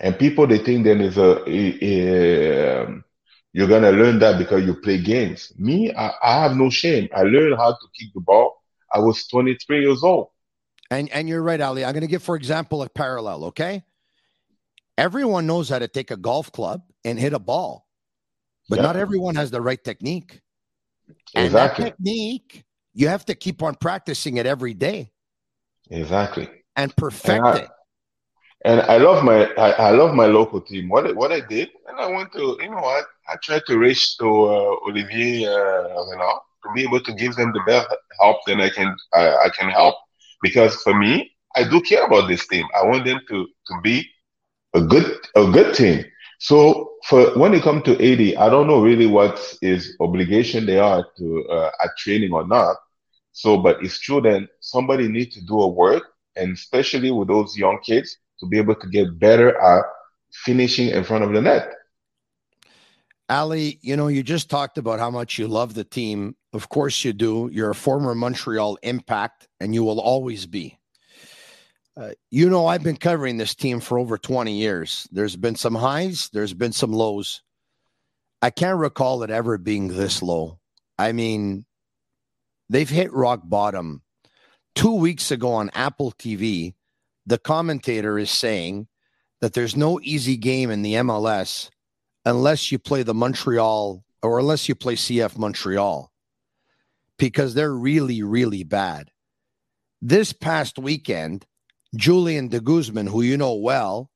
[0.00, 3.04] and people they think then is a, a, a um,
[3.52, 5.52] you're gonna learn that because you play games.
[5.58, 7.08] Me, I, I have no shame.
[7.14, 8.62] I learned how to kick the ball.
[8.92, 10.28] I was 23 years old.
[10.90, 11.84] And and you're right, Ali.
[11.84, 13.44] I'm going to give, for example, a parallel.
[13.44, 13.84] Okay,
[14.98, 17.86] everyone knows how to take a golf club and hit a ball,
[18.68, 18.82] but yeah.
[18.82, 20.40] not everyone has the right technique.
[21.34, 21.84] And exactly.
[21.84, 25.12] that technique you have to keep on practicing it every day.
[25.90, 26.48] Exactly.
[26.76, 27.68] And perfect and I, it.
[28.64, 30.88] And I love my I, I, love my local team.
[30.88, 34.18] What what I did, and I went to you know what I tried to reach
[34.18, 37.88] to uh, Olivier uh, Renard to be able to give them the best
[38.20, 39.96] help that I can I, I can help
[40.42, 42.66] because for me I do care about this team.
[42.78, 44.06] I want them to to be
[44.74, 46.04] a good a good team.
[46.38, 50.78] So for when it comes to Eddy, I don't know really what is obligation they
[50.78, 52.76] are to uh, at training or not.
[53.32, 56.02] So, but it's true that somebody needs to do a work,
[56.36, 59.84] and especially with those young kids, to be able to get better at
[60.32, 61.72] finishing in front of the net.
[63.28, 66.34] Ali, you know, you just talked about how much you love the team.
[66.52, 67.48] Of course you do.
[67.52, 70.76] You're a former Montreal Impact, and you will always be.
[71.96, 75.06] Uh, you know, I've been covering this team for over 20 years.
[75.12, 77.42] There's been some highs, there's been some lows.
[78.42, 80.58] I can't recall it ever being this low.
[80.98, 81.66] I mean,
[82.68, 84.02] they've hit rock bottom.
[84.74, 86.74] Two weeks ago on Apple TV,
[87.30, 88.88] the commentator is saying
[89.40, 91.70] that there's no easy game in the MLS
[92.24, 96.10] unless you play the Montreal or unless you play CF Montreal
[97.18, 99.12] because they're really, really bad.
[100.02, 101.46] This past weekend,
[101.94, 104.10] Julian de Guzman, who you know well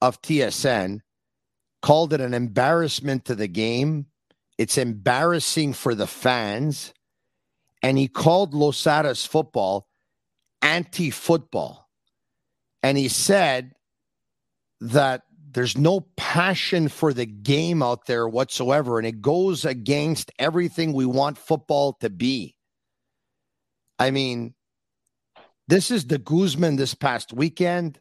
[0.00, 1.00] of TSN,
[1.82, 4.06] called it an embarrassment to the game.
[4.56, 6.94] It's embarrassing for the fans.
[7.82, 9.88] and he called Losada's football
[10.62, 11.81] anti football.
[12.82, 13.74] And he said
[14.80, 18.98] that there's no passion for the game out there whatsoever.
[18.98, 22.56] And it goes against everything we want football to be.
[23.98, 24.54] I mean,
[25.68, 28.00] this is de Guzman this past weekend,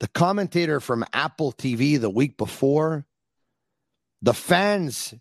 [0.00, 3.06] the commentator from Apple TV the week before,
[4.20, 5.14] the fans.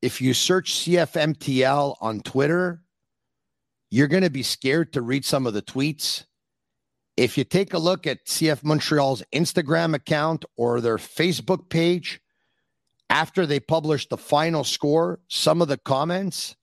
[0.00, 2.82] If you search CFMTL on Twitter,
[3.90, 6.24] you're going to be scared to read some of the tweets.
[7.16, 12.20] If you take a look at CF Montreal's Instagram account or their Facebook page,
[13.08, 16.56] after they published the final score, some of the comments,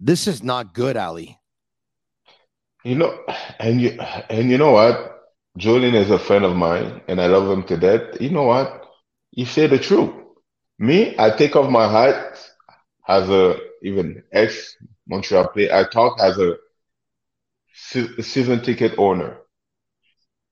[0.00, 1.38] this is not good, Ali.
[2.84, 3.18] You know,
[3.58, 3.90] and you
[4.30, 5.14] and you know what?
[5.56, 8.20] Julian is a friend of mine, and I love him to death.
[8.20, 8.84] You know what?
[9.30, 10.10] He said the truth.
[10.78, 12.38] Me, I take off my hat
[13.08, 14.76] as a even ex
[15.08, 15.74] Montreal player.
[15.74, 16.56] I talk as a
[18.22, 19.38] season ticket owner.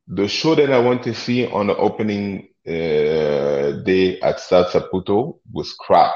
[0.09, 5.39] The show that I want to see on the opening uh, day at Stade Saputo
[5.53, 6.15] was crap.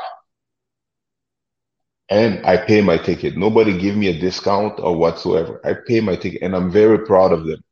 [2.10, 3.36] And I pay my ticket.
[3.36, 5.60] Nobody give me a discount or whatsoever.
[5.64, 7.62] I pay my ticket and I'm very proud of them.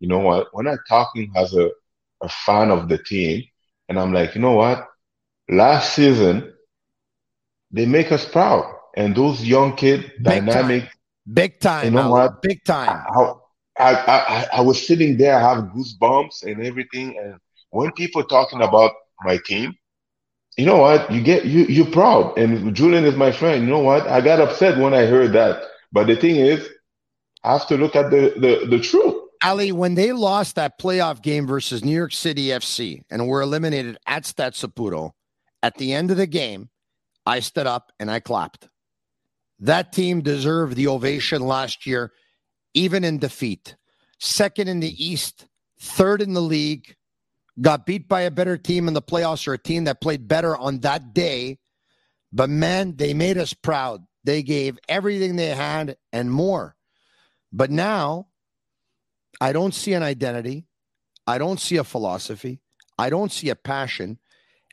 [0.00, 0.48] You know what?
[0.52, 1.70] When I'm talking as a,
[2.22, 3.44] a fan of the team
[3.88, 4.86] and I'm like, you know what?
[5.48, 6.52] Last season,
[7.70, 8.64] they make us proud.
[8.96, 10.84] And those young kids, dynamic,
[11.32, 11.86] Big time.
[11.86, 12.42] You know what?
[12.42, 13.04] Big time.
[13.10, 13.34] I,
[13.78, 17.18] I, I, I was sitting there, I have goosebumps and everything.
[17.18, 17.38] And
[17.70, 19.74] when people talking about my team,
[20.56, 21.10] you know what?
[21.10, 22.36] You get you you're proud.
[22.36, 23.62] And Julian is my friend.
[23.62, 24.08] You know what?
[24.08, 25.62] I got upset when I heard that.
[25.92, 26.68] But the thing is,
[27.44, 29.14] I have to look at the the, the truth.
[29.44, 33.96] Ali, when they lost that playoff game versus New York City FC and were eliminated
[34.04, 35.12] at Stade Saputo,
[35.62, 36.70] at the end of the game,
[37.24, 38.68] I stood up and I clapped.
[39.60, 42.12] That team deserved the ovation last year,
[42.74, 43.76] even in defeat.
[44.18, 45.46] Second in the East,
[45.80, 46.96] third in the league,
[47.60, 50.56] got beat by a better team in the playoffs or a team that played better
[50.56, 51.58] on that day.
[52.32, 54.04] But man, they made us proud.
[54.24, 56.76] They gave everything they had and more.
[57.52, 58.28] But now,
[59.40, 60.66] I don't see an identity.
[61.26, 62.60] I don't see a philosophy.
[62.98, 64.18] I don't see a passion.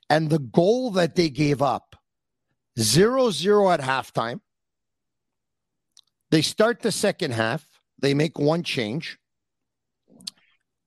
[0.09, 1.95] And the goal that they gave up,
[2.79, 4.41] zero zero at halftime,
[6.35, 7.65] they start the second half.
[7.97, 9.17] They make one change.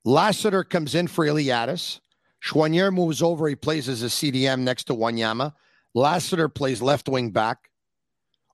[0.05, 2.01] Lassiter comes in for Iliadis.
[2.45, 3.49] Choinière moves over.
[3.49, 5.55] He plays as a CDM next to Wanyama.
[5.95, 7.71] Lassiter plays left wing back.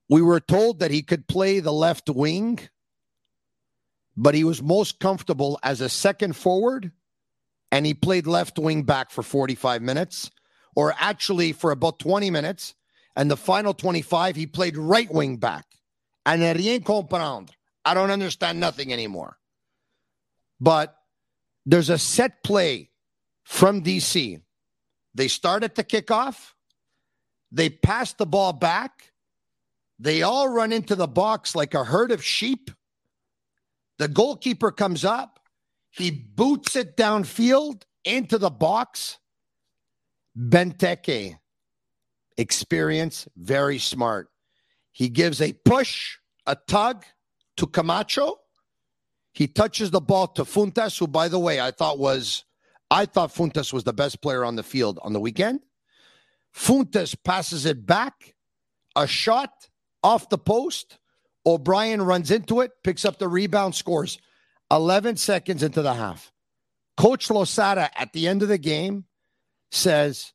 [0.09, 2.61] We were told that he could play the left wing,
[4.17, 6.93] but he was most comfortable as a second forward,
[7.73, 10.31] and he played left wing back for 45 minutes,
[10.77, 12.77] or actually for about 20 minutes.
[13.17, 15.67] And the final 25, he played right wing back
[16.25, 17.53] à ne rien comprendre.
[17.85, 19.39] I don't understand nothing anymore.
[20.61, 20.97] But
[21.67, 22.91] there's a set play
[23.45, 24.41] from DC.
[25.15, 26.55] They start at the kickoff,
[27.53, 29.13] they pass the ball back,
[29.99, 32.71] they all run into the box like a herd of sheep.
[33.99, 35.39] The goalkeeper comes up,
[35.91, 39.19] he boots it downfield into the box.
[40.37, 41.39] Benteke,
[42.37, 44.29] experience, very smart.
[44.95, 47.05] He gives a push, a tug
[47.57, 48.39] to Camacho.
[49.33, 52.45] He touches the ball to Fountas, who, by the way, I thought was
[52.93, 55.61] I thought Fountas was the best player on the field on the weekend.
[56.55, 58.37] Fountas passes it back,
[58.95, 59.69] a shot
[60.05, 60.99] off the post.
[61.45, 64.19] O'Brien runs into it, picks up the rebound, scores
[64.71, 66.33] 11 seconds into the half.
[66.97, 69.07] Coach Losada at the end of the game
[69.73, 70.33] says,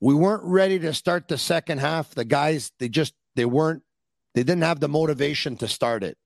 [0.00, 2.16] We weren't ready to start the second half.
[2.16, 3.82] The guys, they just they weren't,
[4.34, 6.18] they didn't have the motivation to start it.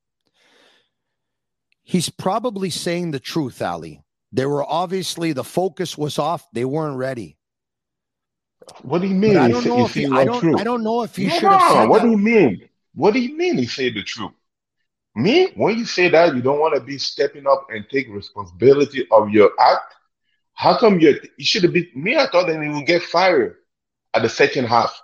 [1.82, 4.02] He's probably saying the truth, Ali.
[4.32, 6.46] They were obviously, the focus was off.
[6.52, 7.36] They weren't ready.
[8.82, 9.36] What do you mean?
[9.36, 11.88] I don't, know if he, I, don't, I don't know if he should have said
[11.88, 12.04] What that.
[12.04, 12.68] do you mean?
[12.94, 14.32] What do you mean he said the truth?
[15.16, 19.06] Me, when you say that, you don't want to be stepping up and take responsibility
[19.10, 19.94] of your act.
[20.54, 22.16] How come you you should have been me?
[22.16, 23.56] I thought that he would get fired
[24.14, 25.00] at the second half.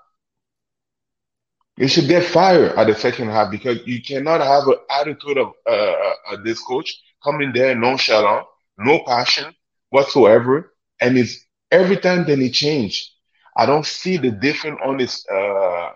[1.77, 5.53] You should get fired at the second half because you cannot have an attitude of
[5.67, 8.47] uh, uh, uh, this coach coming there nonchalant,
[8.79, 9.55] no passion
[9.91, 13.13] whatsoever, and it's every time then he change.
[13.57, 15.91] I don't see the difference on this uh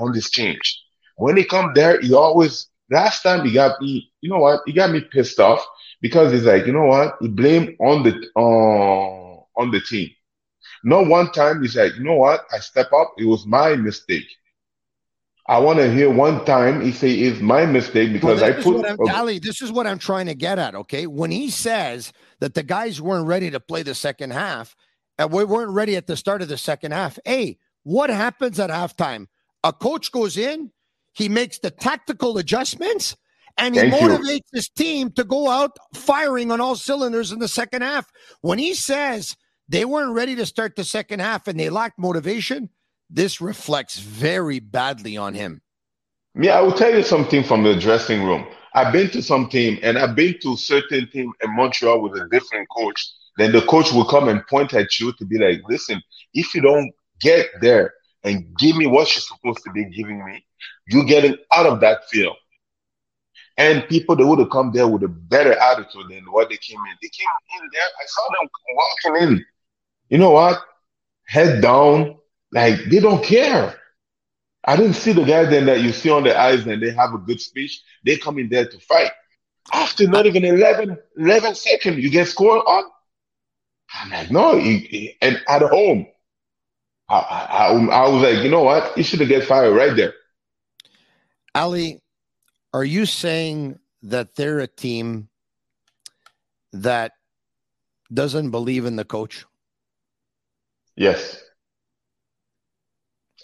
[0.00, 0.82] on this change.
[1.16, 4.10] When he come there, he always last time he got me.
[4.20, 4.60] You know what?
[4.66, 5.64] He got me pissed off
[6.00, 7.16] because he's like, you know what?
[7.20, 10.10] He blame on the on the team.
[10.84, 12.44] Not one time he's like, you know what?
[12.52, 13.14] I step up.
[13.18, 14.26] It was my mistake.
[15.50, 18.86] I want to hear one time he say it's my mistake because well, I put.
[18.86, 19.12] Okay.
[19.12, 20.76] Ali, this is what I'm trying to get at.
[20.76, 24.76] Okay, when he says that the guys weren't ready to play the second half,
[25.18, 27.18] and we weren't ready at the start of the second half.
[27.24, 29.26] Hey, what happens at halftime?
[29.64, 30.70] A coach goes in,
[31.14, 33.16] he makes the tactical adjustments,
[33.58, 34.58] and he Thank motivates you.
[34.58, 38.08] his team to go out firing on all cylinders in the second half.
[38.40, 39.36] When he says
[39.68, 42.70] they weren't ready to start the second half and they lacked motivation,
[43.10, 45.60] this reflects very badly on him.
[46.34, 48.46] Yeah, I will tell you something from the dressing room.
[48.74, 52.28] I've been to some team and I've been to certain team in Montreal with a
[52.28, 53.12] different coach.
[53.36, 56.00] Then the coach will come and point at you to be like, listen,
[56.34, 57.92] if you don't get there
[58.22, 60.44] and give me what you're supposed to be giving me,
[60.86, 62.36] you're getting out of that field.
[63.56, 66.78] And people that would have come there with a better attitude than what they came
[66.78, 66.96] in.
[67.02, 67.26] They came
[67.60, 67.82] in there.
[67.82, 69.44] I saw them walking in.
[70.08, 70.60] You know what?
[71.24, 72.16] Head down,
[72.52, 73.76] like they don't care.
[74.64, 77.14] I didn't see the guys then that you see on the eyes and they have
[77.14, 77.82] a good speech.
[78.04, 79.10] They come in there to fight.
[79.72, 82.84] After not even 11, 11 seconds, you get scored on.
[83.94, 84.58] I'm like, no.
[84.58, 86.06] He, he, and at home,
[87.08, 88.96] I, I, I, was like, you know what?
[88.96, 90.14] He should have get fired right there.
[91.54, 92.00] Ali,
[92.72, 95.28] are you saying that they're a team
[96.72, 97.12] that
[98.12, 99.44] doesn't believe in the coach?
[100.96, 101.42] Yes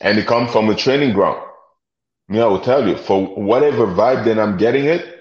[0.00, 1.42] and it comes from a training ground.
[2.28, 5.16] Me, I will tell you, for whatever vibe that I'm getting it,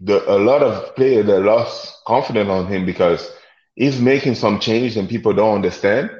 [0.00, 3.30] the, a lot of players that lost confidence on him because
[3.74, 6.10] he's making some change and people don't understand.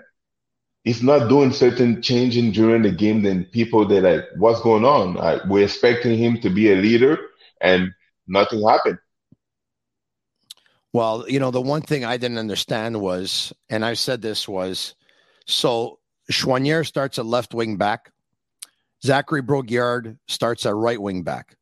[0.85, 3.23] He's not doing certain changing during the game.
[3.23, 5.15] Then people they're like, what's going on?
[5.15, 7.19] Like, we're expecting him to be a leader,
[7.61, 7.93] and
[8.27, 8.99] nothing happened.
[10.93, 14.95] Well, you know, the one thing I didn't understand was, and I said this was,
[15.47, 15.99] so
[16.31, 18.13] Choinière starts at left wing back.
[19.03, 21.57] Zachary Brault-Guillard starts at right wing back.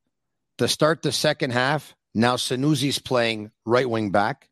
[0.59, 4.49] To start the second half, now Sunusi's playing right wing back.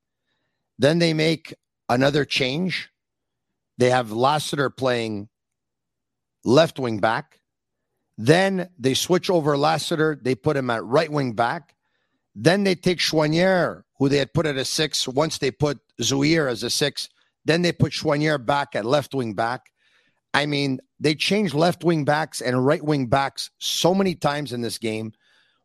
[0.79, 1.55] Then they make
[1.88, 2.90] another change.
[3.79, 5.29] They have Lassiter playing
[6.44, 7.40] left wing back.
[8.18, 10.18] Then they switch over Lassiter.
[10.20, 11.77] They put him at right wing back.
[12.35, 15.07] Then they take Choinière, who they had put at a six.
[15.07, 17.09] Once they put Zouhir as a six,
[17.44, 19.70] then they put Choinière back at left wing back.
[20.33, 24.61] I mean, they changed left wing backs and right wing backs so many times in
[24.61, 25.12] this game.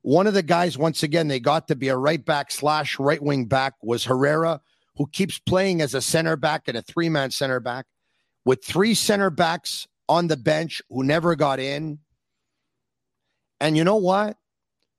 [0.02, 3.22] One of the guys, once again, they got to be a right back slash right
[3.22, 4.62] wing back was Herrera,
[4.98, 7.86] who keeps playing as a center back and a three man center back
[8.46, 12.00] with three center backs on the bench who never got in.
[13.60, 14.38] And you know what?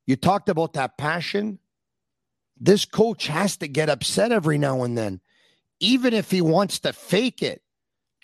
[0.06, 1.58] You talked about that passion.
[2.58, 5.20] This coach has to get upset every now and then,
[5.80, 7.62] even if he wants to fake it.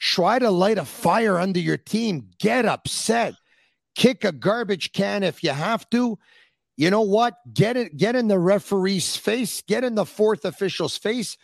[0.03, 2.31] Try to light a fire under your team.
[2.41, 3.35] Get upset.
[3.95, 6.19] Kick a garbage can if you have to.
[6.77, 7.37] You know what?
[7.55, 7.97] Get it.
[7.97, 9.63] Get in the referee's face.
[9.63, 11.37] Get in the fourth official's face.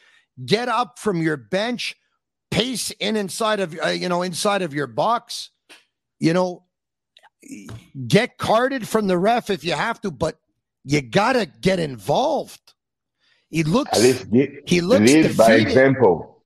[0.44, 1.94] Get up from your bench.
[2.50, 5.50] Pace in inside of uh, you know inside of your box.
[6.18, 6.64] You know,
[8.08, 10.40] get carded from the ref if you have to, but
[10.84, 12.74] you gotta get involved.
[13.50, 14.02] He looks.
[14.24, 16.37] Get, he looks lead by example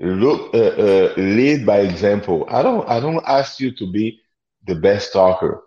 [0.00, 2.46] look uh, uh, lead by example.
[2.48, 4.20] I don't I don't ask you to be
[4.66, 5.62] the best talker.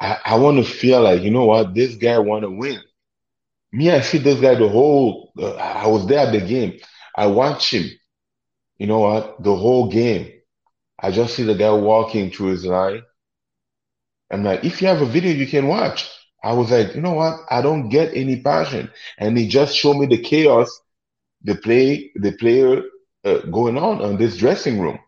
[0.00, 2.80] I, I want to feel like you know what this guy want to win.
[3.72, 5.32] Me, I see this guy the whole.
[5.38, 6.78] Uh, I was there at the game.
[7.16, 7.90] I watch him.
[8.78, 9.42] You know what?
[9.42, 10.30] The whole game.
[10.98, 13.02] I just see the guy walking through his line.
[14.30, 16.10] I'm like, if you have a video, you can watch.
[16.42, 17.40] I was like, you know what?
[17.50, 20.80] I don't get any passion, and he just showed me the chaos
[21.44, 22.82] the play the player
[23.24, 24.98] uh, going on in this dressing room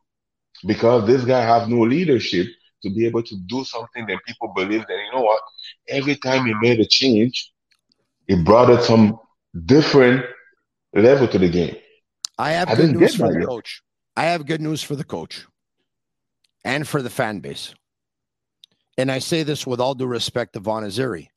[0.67, 2.47] because this guy has no leadership
[2.83, 5.41] to be able to do something that people believe that you know what
[5.89, 7.53] every time he made a change
[8.29, 9.19] it brought it some
[9.67, 10.25] different
[10.95, 11.77] level to the game.
[12.39, 13.49] I have I good news for the yet.
[13.49, 13.83] coach.
[14.17, 15.47] I have good news for the coach
[16.65, 17.75] and for the fan base.
[18.97, 21.29] And i say this with all due respect to Vaughan Azzurri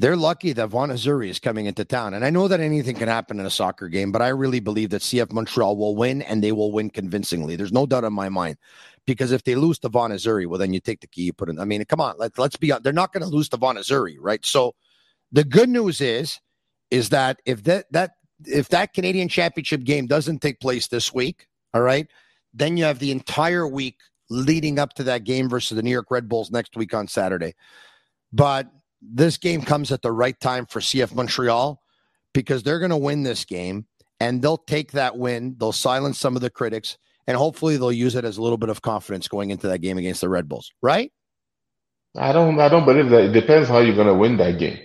[0.00, 2.14] they're lucky that Vaughan Azzurri is coming into town.
[2.14, 4.88] And I know that anything can happen in a soccer game, but I really believe
[4.90, 7.54] that CF Montreal will win and they will win convincingly.
[7.54, 8.56] There's no doubt in my mind.
[9.04, 11.50] Because if they lose to Vaughan Azzurri, well, then you take the key, you put
[11.50, 11.58] in.
[11.58, 12.82] I mean, come on, let, let's be on.
[12.82, 14.44] they're not going to lose to Vaughan Azzurri, right?
[14.44, 14.74] So
[15.32, 16.38] the good news is,
[16.90, 18.12] is that if that that
[18.46, 22.06] if that Canadian championship game doesn't take place this week, all right,
[22.54, 23.96] then you have the entire week
[24.30, 27.54] leading up to that game versus the New York Red Bulls next week on Saturday.
[28.32, 28.70] But
[29.02, 31.80] this game comes at the right time for CF Montreal
[32.34, 33.86] because they're going to win this game
[34.20, 35.56] and they'll take that win.
[35.58, 38.68] They'll silence some of the critics and hopefully they'll use it as a little bit
[38.68, 41.12] of confidence going into that game against the Red Bulls, right?
[42.16, 43.26] I don't I don't believe that.
[43.26, 44.78] It depends how you're gonna win that game.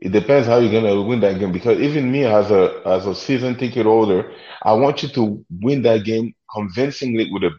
[0.00, 3.14] It depends how you're gonna win that game because even me as a as a
[3.14, 7.50] season ticket holder, I want you to win that game convincingly with a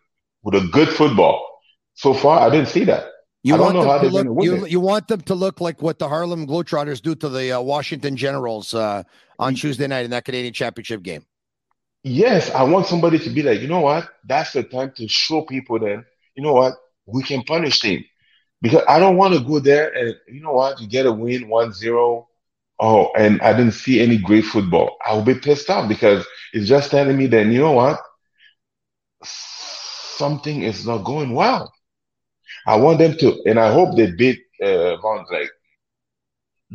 [0.43, 1.61] with a good football.
[1.93, 3.05] So far, I didn't see that.
[3.45, 4.43] You I don't want know them how to look.
[4.43, 7.61] You, you want them to look like what the Harlem Globetrotters do to the uh,
[7.61, 9.03] Washington Generals uh,
[9.37, 11.23] on Tuesday night in that Canadian Championship game.
[12.01, 14.09] Yes, I want somebody to be like, you know what?
[14.23, 16.73] That's the time to show people then, you know what?
[17.05, 18.03] We can punish them.
[18.63, 20.81] Because I don't want to go there and, you know what?
[20.81, 22.25] You get a win 1-0.
[22.79, 24.97] Oh, and I didn't see any great football.
[25.05, 27.99] I will be pissed off because it's just telling me then, you know what?
[29.23, 31.71] Something is not going well.
[32.67, 35.49] I want them to, and I hope they beat uh, Vaughan like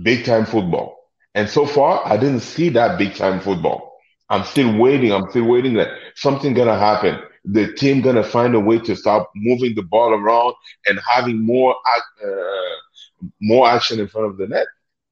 [0.03, 0.97] big time football.
[1.35, 3.99] And so far, I didn't see that big time football.
[4.29, 5.13] I'm still waiting.
[5.13, 7.19] I'm still waiting that something gonna happen.
[7.45, 10.55] The team gonna find a way to stop moving the ball around
[10.87, 11.75] and having more
[12.25, 12.77] uh,
[13.41, 14.67] more action in front of the net.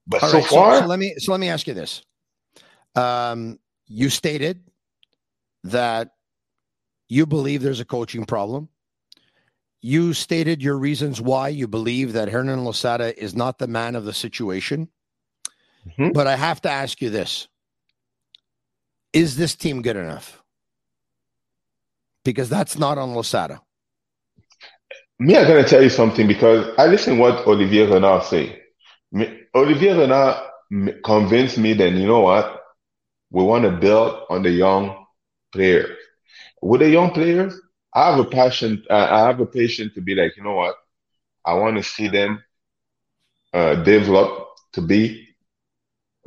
[0.06, 2.02] But All so right, so, far, so let me so let me ask you this.
[2.94, 4.62] Um, you stated
[5.64, 6.10] that
[7.08, 8.68] you believe there's a coaching problem.
[9.80, 14.04] You stated your reasons why you believe that Hernan Losada is not the man of
[14.04, 14.88] the situation.
[15.96, 16.12] Mhm.
[16.12, 17.48] But I have to ask you this.
[19.12, 20.42] Is this team good enough?
[22.24, 23.62] Because that's not on Losada.
[25.20, 28.62] me, I'm gonna tell you something because I listen what Olivier Renard say.
[29.10, 30.36] Me, Olivier Renard
[30.70, 32.62] m- convinced me that you know what,
[33.30, 35.06] we want to build on the young
[35.52, 35.98] players.
[36.62, 37.60] With the young players,
[37.99, 38.84] I have a passion.
[38.88, 40.76] Uh, I have a patience to be like, you know what,
[41.44, 42.44] I want to see them
[43.53, 45.26] uh, develop to be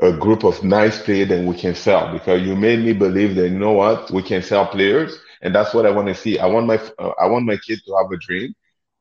[0.01, 2.11] a group of nice players that we can sell.
[2.11, 5.74] Because you made me believe that you know what, we can sell players, and that's
[5.74, 6.39] what I want to see.
[6.39, 8.53] I want my uh, I want my kid to have a dream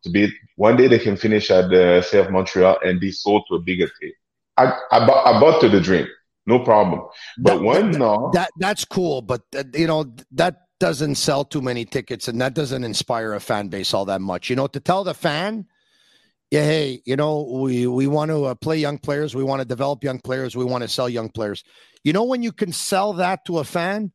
[0.04, 3.56] to be one day they can finish at the CF Montreal and be sold to
[3.56, 4.12] a bigger team.
[4.56, 6.06] I I bought, I bought to the dream,
[6.46, 7.00] no problem.
[7.38, 11.44] But That- when that- no, that that's cool, but uh, you know that doesn't sell
[11.44, 14.50] too many tickets, and that doesn't inspire a fan base all that much.
[14.50, 15.66] You know, to tell the fan,
[16.50, 19.68] yeah, hey, you know, we we want to uh, play young players, we want to
[19.68, 21.62] develop young players, we want to sell young players.
[22.02, 24.10] You know, when you can sell that to a fan,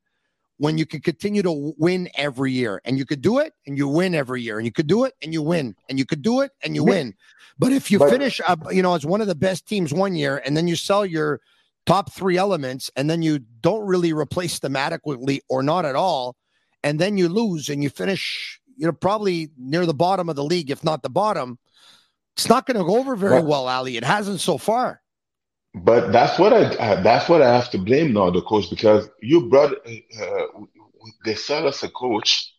[0.58, 3.88] when you can continue to win every year, and you could do it, and you
[3.88, 6.42] win every year, and you could do it, and you win, and you could do
[6.42, 7.14] it, and you win.
[7.60, 10.16] But if you But- finish, uh, you know, as one of the best teams one
[10.16, 11.40] year, and then you sell your
[11.86, 16.36] top three elements, and then you don't really replace them adequately or not at all,
[16.86, 20.44] and then you lose and you finish, you know, probably near the bottom of the
[20.44, 21.58] league, if not the bottom.
[22.38, 23.98] It's not going to go over very But- well, Ali.
[23.98, 25.02] It hasn't so far.
[25.74, 29.50] But that's what I that's what I have to blame now the coach because you
[29.50, 30.46] brought uh,
[31.26, 32.54] they sell us a coach.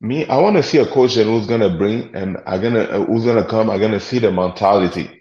[0.00, 3.04] Me, I want to see a coach that who's gonna bring and I'm gonna uh,
[3.06, 3.68] who's gonna come.
[3.68, 5.20] I'm gonna see the mentality,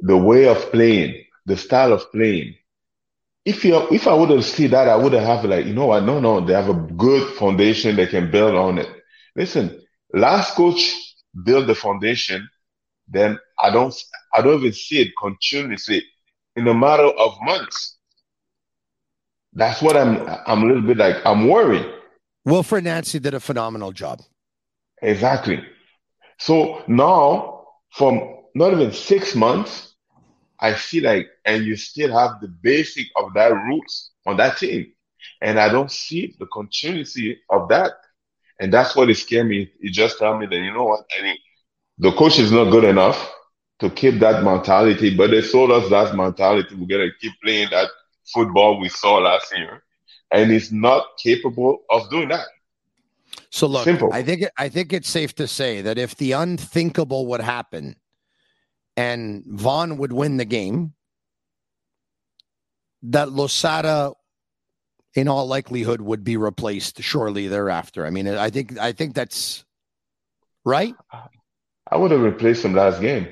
[0.00, 2.56] the way of playing, the style of playing.
[3.46, 6.02] If you if I would have seen that, I would have like you know what?
[6.02, 8.88] No, no, they have a good foundation they can build on it.
[9.36, 9.80] Listen,
[10.12, 10.92] last coach
[11.44, 12.48] built the foundation,
[13.08, 13.94] then I don't
[14.34, 16.02] I don't even see it continuously
[16.56, 17.96] in a matter of months.
[19.52, 21.86] That's what I'm I'm a little bit like I'm worried.
[22.48, 24.22] Wilfried Nancy did a phenomenal job.
[25.02, 25.64] Exactly.
[26.38, 29.85] So now from not even six months,
[30.60, 34.92] I feel like and you still have the basic of that roots on that team.
[35.42, 37.92] And I don't see the continuity of that.
[38.58, 39.70] And that's what it scared me.
[39.80, 41.36] It just tell me that you know what, I mean
[41.98, 43.32] the coach is not good enough
[43.80, 46.74] to keep that mentality, but they sold us that mentality.
[46.74, 47.88] We're gonna keep playing that
[48.32, 49.82] football we saw last year.
[50.30, 52.46] And he's not capable of doing that.
[53.50, 54.12] So look, Simple.
[54.12, 57.96] I think I think it's safe to say that if the unthinkable would happen
[58.96, 60.94] and Vaughan would win the game,
[63.02, 64.12] that Losada
[65.14, 68.06] in all likelihood would be replaced shortly thereafter.
[68.06, 69.64] I mean, I think I think that's
[70.64, 70.94] right.
[71.90, 73.28] I would have replaced him last game.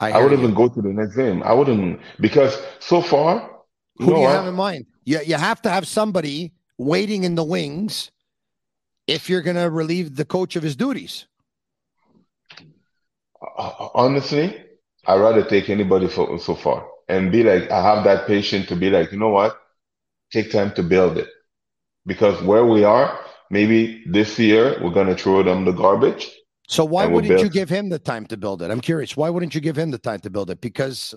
[0.00, 0.38] I hear would you.
[0.38, 1.42] even go to the next game.
[1.42, 3.50] I wouldn't because so far,
[3.98, 4.32] you Who do you what?
[4.32, 4.86] have in mind?
[5.04, 8.10] You, you have to have somebody waiting in the wings
[9.06, 11.26] if you're going to relieve the coach of his duties.
[13.94, 14.64] Honestly,
[15.06, 18.76] I'd rather take anybody for so far and be like, I have that patience to
[18.76, 19.58] be like, you know what?
[20.32, 21.28] Take time to build it.
[22.06, 23.18] Because where we are,
[23.50, 26.30] maybe this year we're gonna throw them the garbage.
[26.68, 28.70] So why we'll wouldn't you give him the time to build it?
[28.70, 29.16] I'm curious.
[29.16, 30.60] Why wouldn't you give him the time to build it?
[30.60, 31.14] Because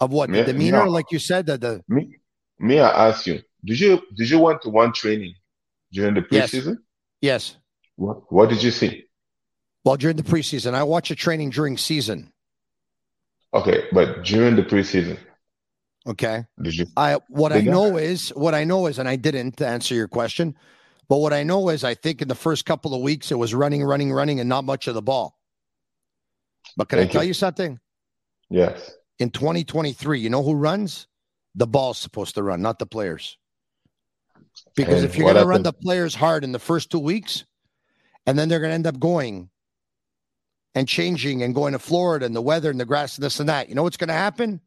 [0.00, 0.84] of what the Yeah, demeanor, yeah.
[0.86, 2.18] like you said, that the Me,
[2.58, 5.34] me, I ask you, did you did you went to one training
[5.92, 6.78] during the preseason?
[7.20, 7.54] Yes.
[7.54, 7.56] yes.
[7.96, 9.05] What what did you see?
[9.86, 12.32] Well, during the preseason, I watch a training during season.
[13.54, 15.16] Okay, but during the preseason,
[16.08, 16.44] Okay.
[16.60, 16.86] did you?
[16.96, 20.08] I what I know is what I know is, and I didn't to answer your
[20.08, 20.56] question,
[21.08, 23.54] but what I know is I think in the first couple of weeks it was
[23.54, 25.38] running, running, running, and not much of the ball.
[26.76, 27.28] But can I tell you.
[27.28, 27.78] you something?
[28.50, 28.90] Yes.
[29.20, 31.06] In 2023, you know who runs?
[31.54, 33.38] The ball's supposed to run, not the players.
[34.74, 37.44] Because And if you're going to run the players hard in the first two weeks,
[38.26, 39.48] and then they're going to end up going
[40.76, 43.48] and changing and going to Florida and the weather and the grass and this and
[43.48, 44.60] that, you know what's going to happen?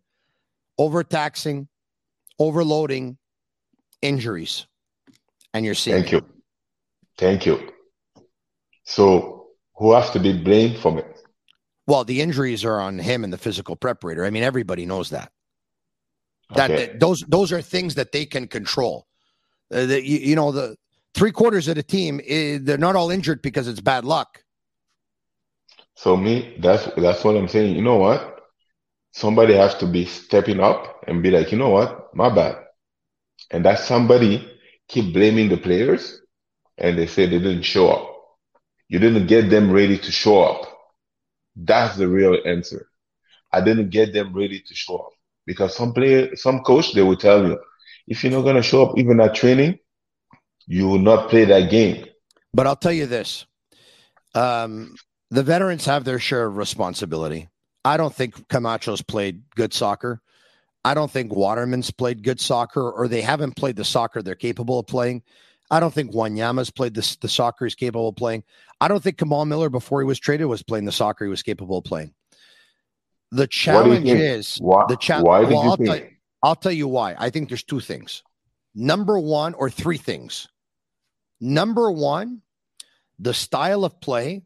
[0.80, 1.68] Overtaxing,
[2.39, 3.18] overloading,
[4.01, 4.66] injuries.
[5.53, 6.24] And you're seeing Thank it.
[6.24, 6.41] you.
[7.18, 7.70] Thank you.
[8.86, 11.05] So who has to be blamed for it?
[11.86, 14.26] Well, the injuries are on him and the physical preparator.
[14.26, 15.32] I mean, everybody knows that.
[16.55, 16.86] That, Okay.
[16.88, 19.05] that- those those are things that they can control.
[19.72, 20.76] Uh, the, you, you know, the
[21.14, 24.43] three quarters of the team, eh, they're not all injured because it's bad luck.
[26.00, 27.76] So me, that's that's what I'm saying.
[27.76, 28.39] You know what?
[29.12, 32.16] Somebody has to be stepping up and be like, you know what?
[32.16, 32.56] My bad.
[33.52, 34.50] And that somebody
[34.88, 36.22] keep blaming the players
[36.78, 38.16] and they say they didn't show up.
[38.88, 40.62] You didn't get them ready to show up.
[41.58, 42.88] That's the real answer.
[43.52, 45.12] I didn't get them ready to show up
[45.45, 47.60] because some player, some coach, they will tell you,
[48.08, 49.80] if you're not going to show up even at training,
[50.66, 52.06] you will not play that game.
[52.54, 53.45] But I'll tell you this:
[54.34, 54.95] um,
[55.32, 57.49] the veterans have their share of responsibility.
[57.86, 60.21] I don't think Camacho's played good soccer.
[60.84, 64.80] I don't think Waterman's played good soccer, or they haven't played the soccer they're capable
[64.80, 65.23] of playing.
[65.71, 68.43] I don't think Wanyama's played the, the soccer he's capable of playing.
[68.82, 71.43] I don't think Kamal Miller, before he was traded, was playing the soccer he was
[71.43, 72.13] capable of playing.
[73.32, 75.88] The What do you challenge is Why, the cha- why did well, you I'll think?
[75.89, 76.09] tell you-
[76.41, 77.15] I'll tell you why.
[77.19, 78.23] I think there's two things.
[78.73, 80.47] Number one, or three things.
[81.41, 82.41] Number one,
[83.19, 84.43] the style of play.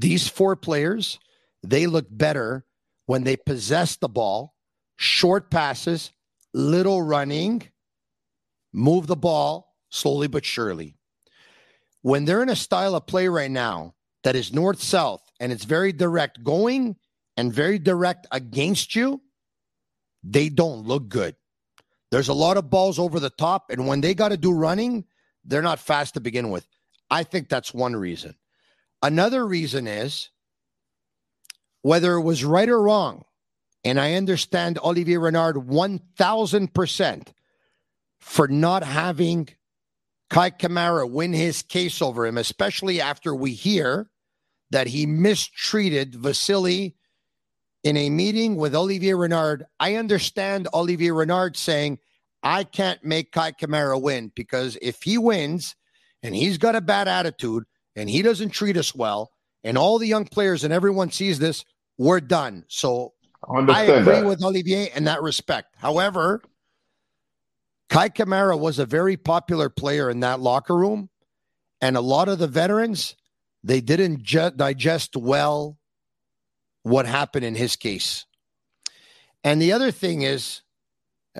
[0.00, 1.18] These four players,
[1.62, 2.64] they look better
[3.04, 4.54] when they possess the ball,
[4.96, 6.12] short passes,
[6.54, 7.64] little running,
[8.72, 10.96] move the ball slowly but surely.
[12.00, 13.94] When they're in a style of play right now
[14.24, 16.96] that is north south and it's very direct going
[17.36, 19.20] and very direct against you,
[20.24, 21.36] they don't look good.
[22.10, 25.04] There's a lot of balls over the top, and when they got to do running,
[25.44, 26.66] they're not fast to begin with.
[27.10, 28.34] I think that's one reason.
[29.02, 30.30] Another reason is
[31.82, 33.24] whether it was right or wrong,
[33.84, 37.28] and I understand Olivier Renard 1000%
[38.18, 39.48] for not having
[40.28, 44.10] Kei Kamara win his case over him, especially after we hear
[44.70, 46.94] that he mistreated Vassili
[47.82, 49.64] in a meeting with Olivier Renard.
[49.80, 51.98] I understand Olivier Renard saying,
[52.42, 55.74] I can't make Kei Kamara win because if he wins
[56.22, 57.64] and he's got a bad attitude
[57.96, 59.32] and he doesn't treat us well,
[59.64, 61.64] and all the young players and everyone sees this,
[61.98, 62.64] we're done.
[62.68, 63.12] So
[63.48, 64.26] I agree that.
[64.26, 65.74] with Olivier in that respect.
[65.76, 66.42] However,
[67.88, 71.10] Kei Kamara was a very popular player in that locker room,
[71.80, 73.16] and a lot of the veterans
[73.62, 75.78] they didn't ju- digest well
[76.82, 78.24] what happened in his case.
[79.44, 80.62] And the other thing is,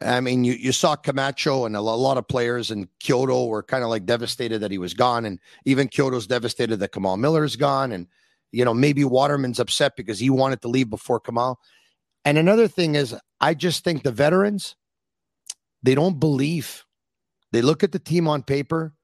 [0.00, 3.82] I mean, you, you saw Camacho and a lot of players in Quioto were kind
[3.82, 5.24] of like devastated that he was gone.
[5.24, 7.90] And even Quioto's devastated that Kamal Miller's gone.
[7.90, 8.06] And,
[8.52, 11.58] you know, maybe Waterman's upset because he wanted to leave before Kamal.
[12.24, 14.76] And another thing is, I just think the veterans,
[15.82, 16.84] they don't believe.
[17.50, 18.94] They look at the team on paper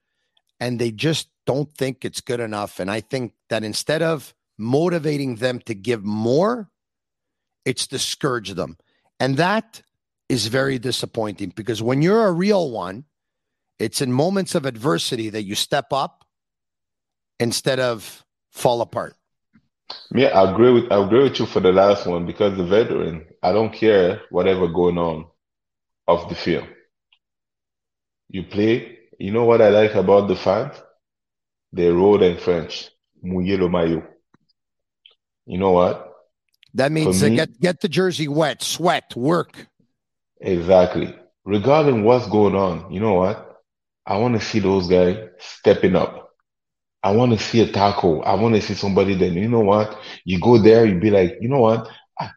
[0.61, 2.79] and they just don't think it's good enough.
[2.79, 6.71] And I think that instead of motivating them to give more,
[7.65, 8.77] it's discourage them.
[9.19, 9.83] And that
[10.29, 13.05] is very disappointing because when you're a real one,
[13.79, 16.25] it's in moments of adversity that you step up
[17.39, 19.15] instead of fall apart.
[20.13, 23.27] Yeah, I agree with I agree with you for the last one because the veteran,
[23.43, 25.27] I don't care whatever going on
[26.09, 26.67] off the field.
[28.29, 30.75] You play, you know what I like about the fans?
[31.73, 32.91] They wrote in French,
[33.23, 34.05] mouiller le maillot.
[35.47, 36.13] You know what?
[36.75, 39.69] That means me- get get the jersey wet, sweat, work.
[40.41, 41.15] Exactly.
[41.45, 43.57] Regarding what's going on, you know what?
[44.07, 46.31] I want to see those guys stepping up.
[47.03, 48.23] I want to see a tackle.
[48.25, 49.99] I want to see somebody that, you know what?
[50.25, 51.89] You go there, you be like, you know what?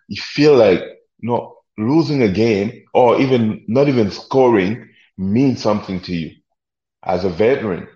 [0.10, 0.80] You feel like,
[1.20, 6.32] you know, losing a game or even not even scoring means something to you
[7.06, 7.88] as a veteran.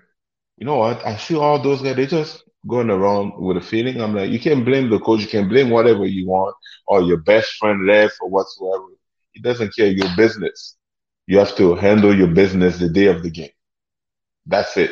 [0.58, 1.06] You know what?
[1.06, 4.02] I see all those guys, they just going around with a feeling.
[4.02, 6.56] I'm like, you can't blame the coach, you can blame whatever you want,
[6.88, 8.86] or your best friend left or whatsoever.
[9.34, 10.76] He doesn't care your business.
[11.28, 13.50] You have to handle your business the day of the game.
[14.46, 14.92] That's it.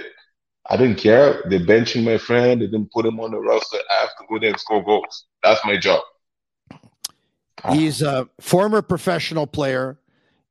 [0.69, 1.43] I didn't care.
[1.49, 2.61] They benching my friend.
[2.61, 3.77] They didn't put him on the roster.
[3.77, 5.25] I have to go there and score goals.
[5.43, 6.01] That's my job.
[7.69, 9.99] He's a former professional player.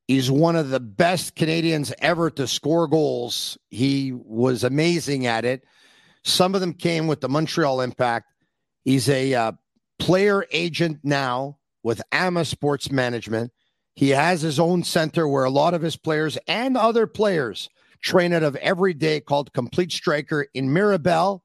[0.07, 3.59] He's one of the best Canadians ever to score goals.
[3.71, 5.65] He was amazing at it.
[6.25, 8.27] Some of them came with the Montreal Impact.
[8.85, 9.53] He's a uh,
[9.99, 13.53] player agent now with AMA Sports Management.
[14.01, 17.69] He has his own center where a lot of his players and other players
[18.01, 21.45] train out of every day called Complete Striker in Mirabel.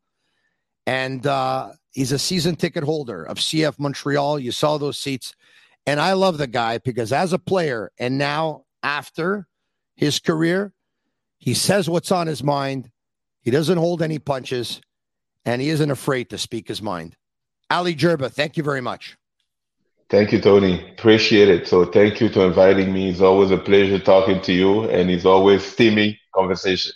[0.88, 4.40] And uh, he's a season ticket holder of CF Montreal.
[4.40, 5.36] You saw those seats.
[5.86, 9.50] And I love the guy because as a player and now after
[9.98, 10.72] his career,
[11.38, 12.90] he says what's on his mind.
[13.42, 14.80] He doesn't hold any punches
[15.44, 17.18] and he isn't afraid to speak his mind.
[17.70, 19.18] Ali Gerba, thank you very much.
[20.10, 20.88] Thank you, Tony.
[20.92, 21.68] Appreciate it.
[21.68, 23.10] So thank you to inviting me.
[23.10, 26.92] It's always a pleasure talking to you, and it's always steamy conversation.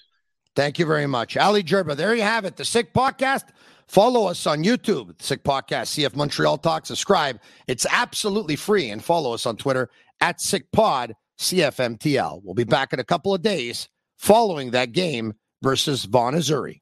[0.56, 1.38] Thank you very much.
[1.38, 2.56] Ali Gerba, there you have it.
[2.56, 3.46] The Sick Podcast.
[3.88, 6.86] Follow us on YouTube, Sick Podcast, CF Montreal Talk.
[6.86, 7.40] Subscribe.
[7.68, 8.92] It's absolutely free.
[8.92, 9.90] And follow us on Twitter
[10.22, 12.42] at Sick Pod, CFMTL.
[12.44, 15.34] We'll be back in a couple of days following that game
[15.64, 16.82] versus Vaughan Azzurri.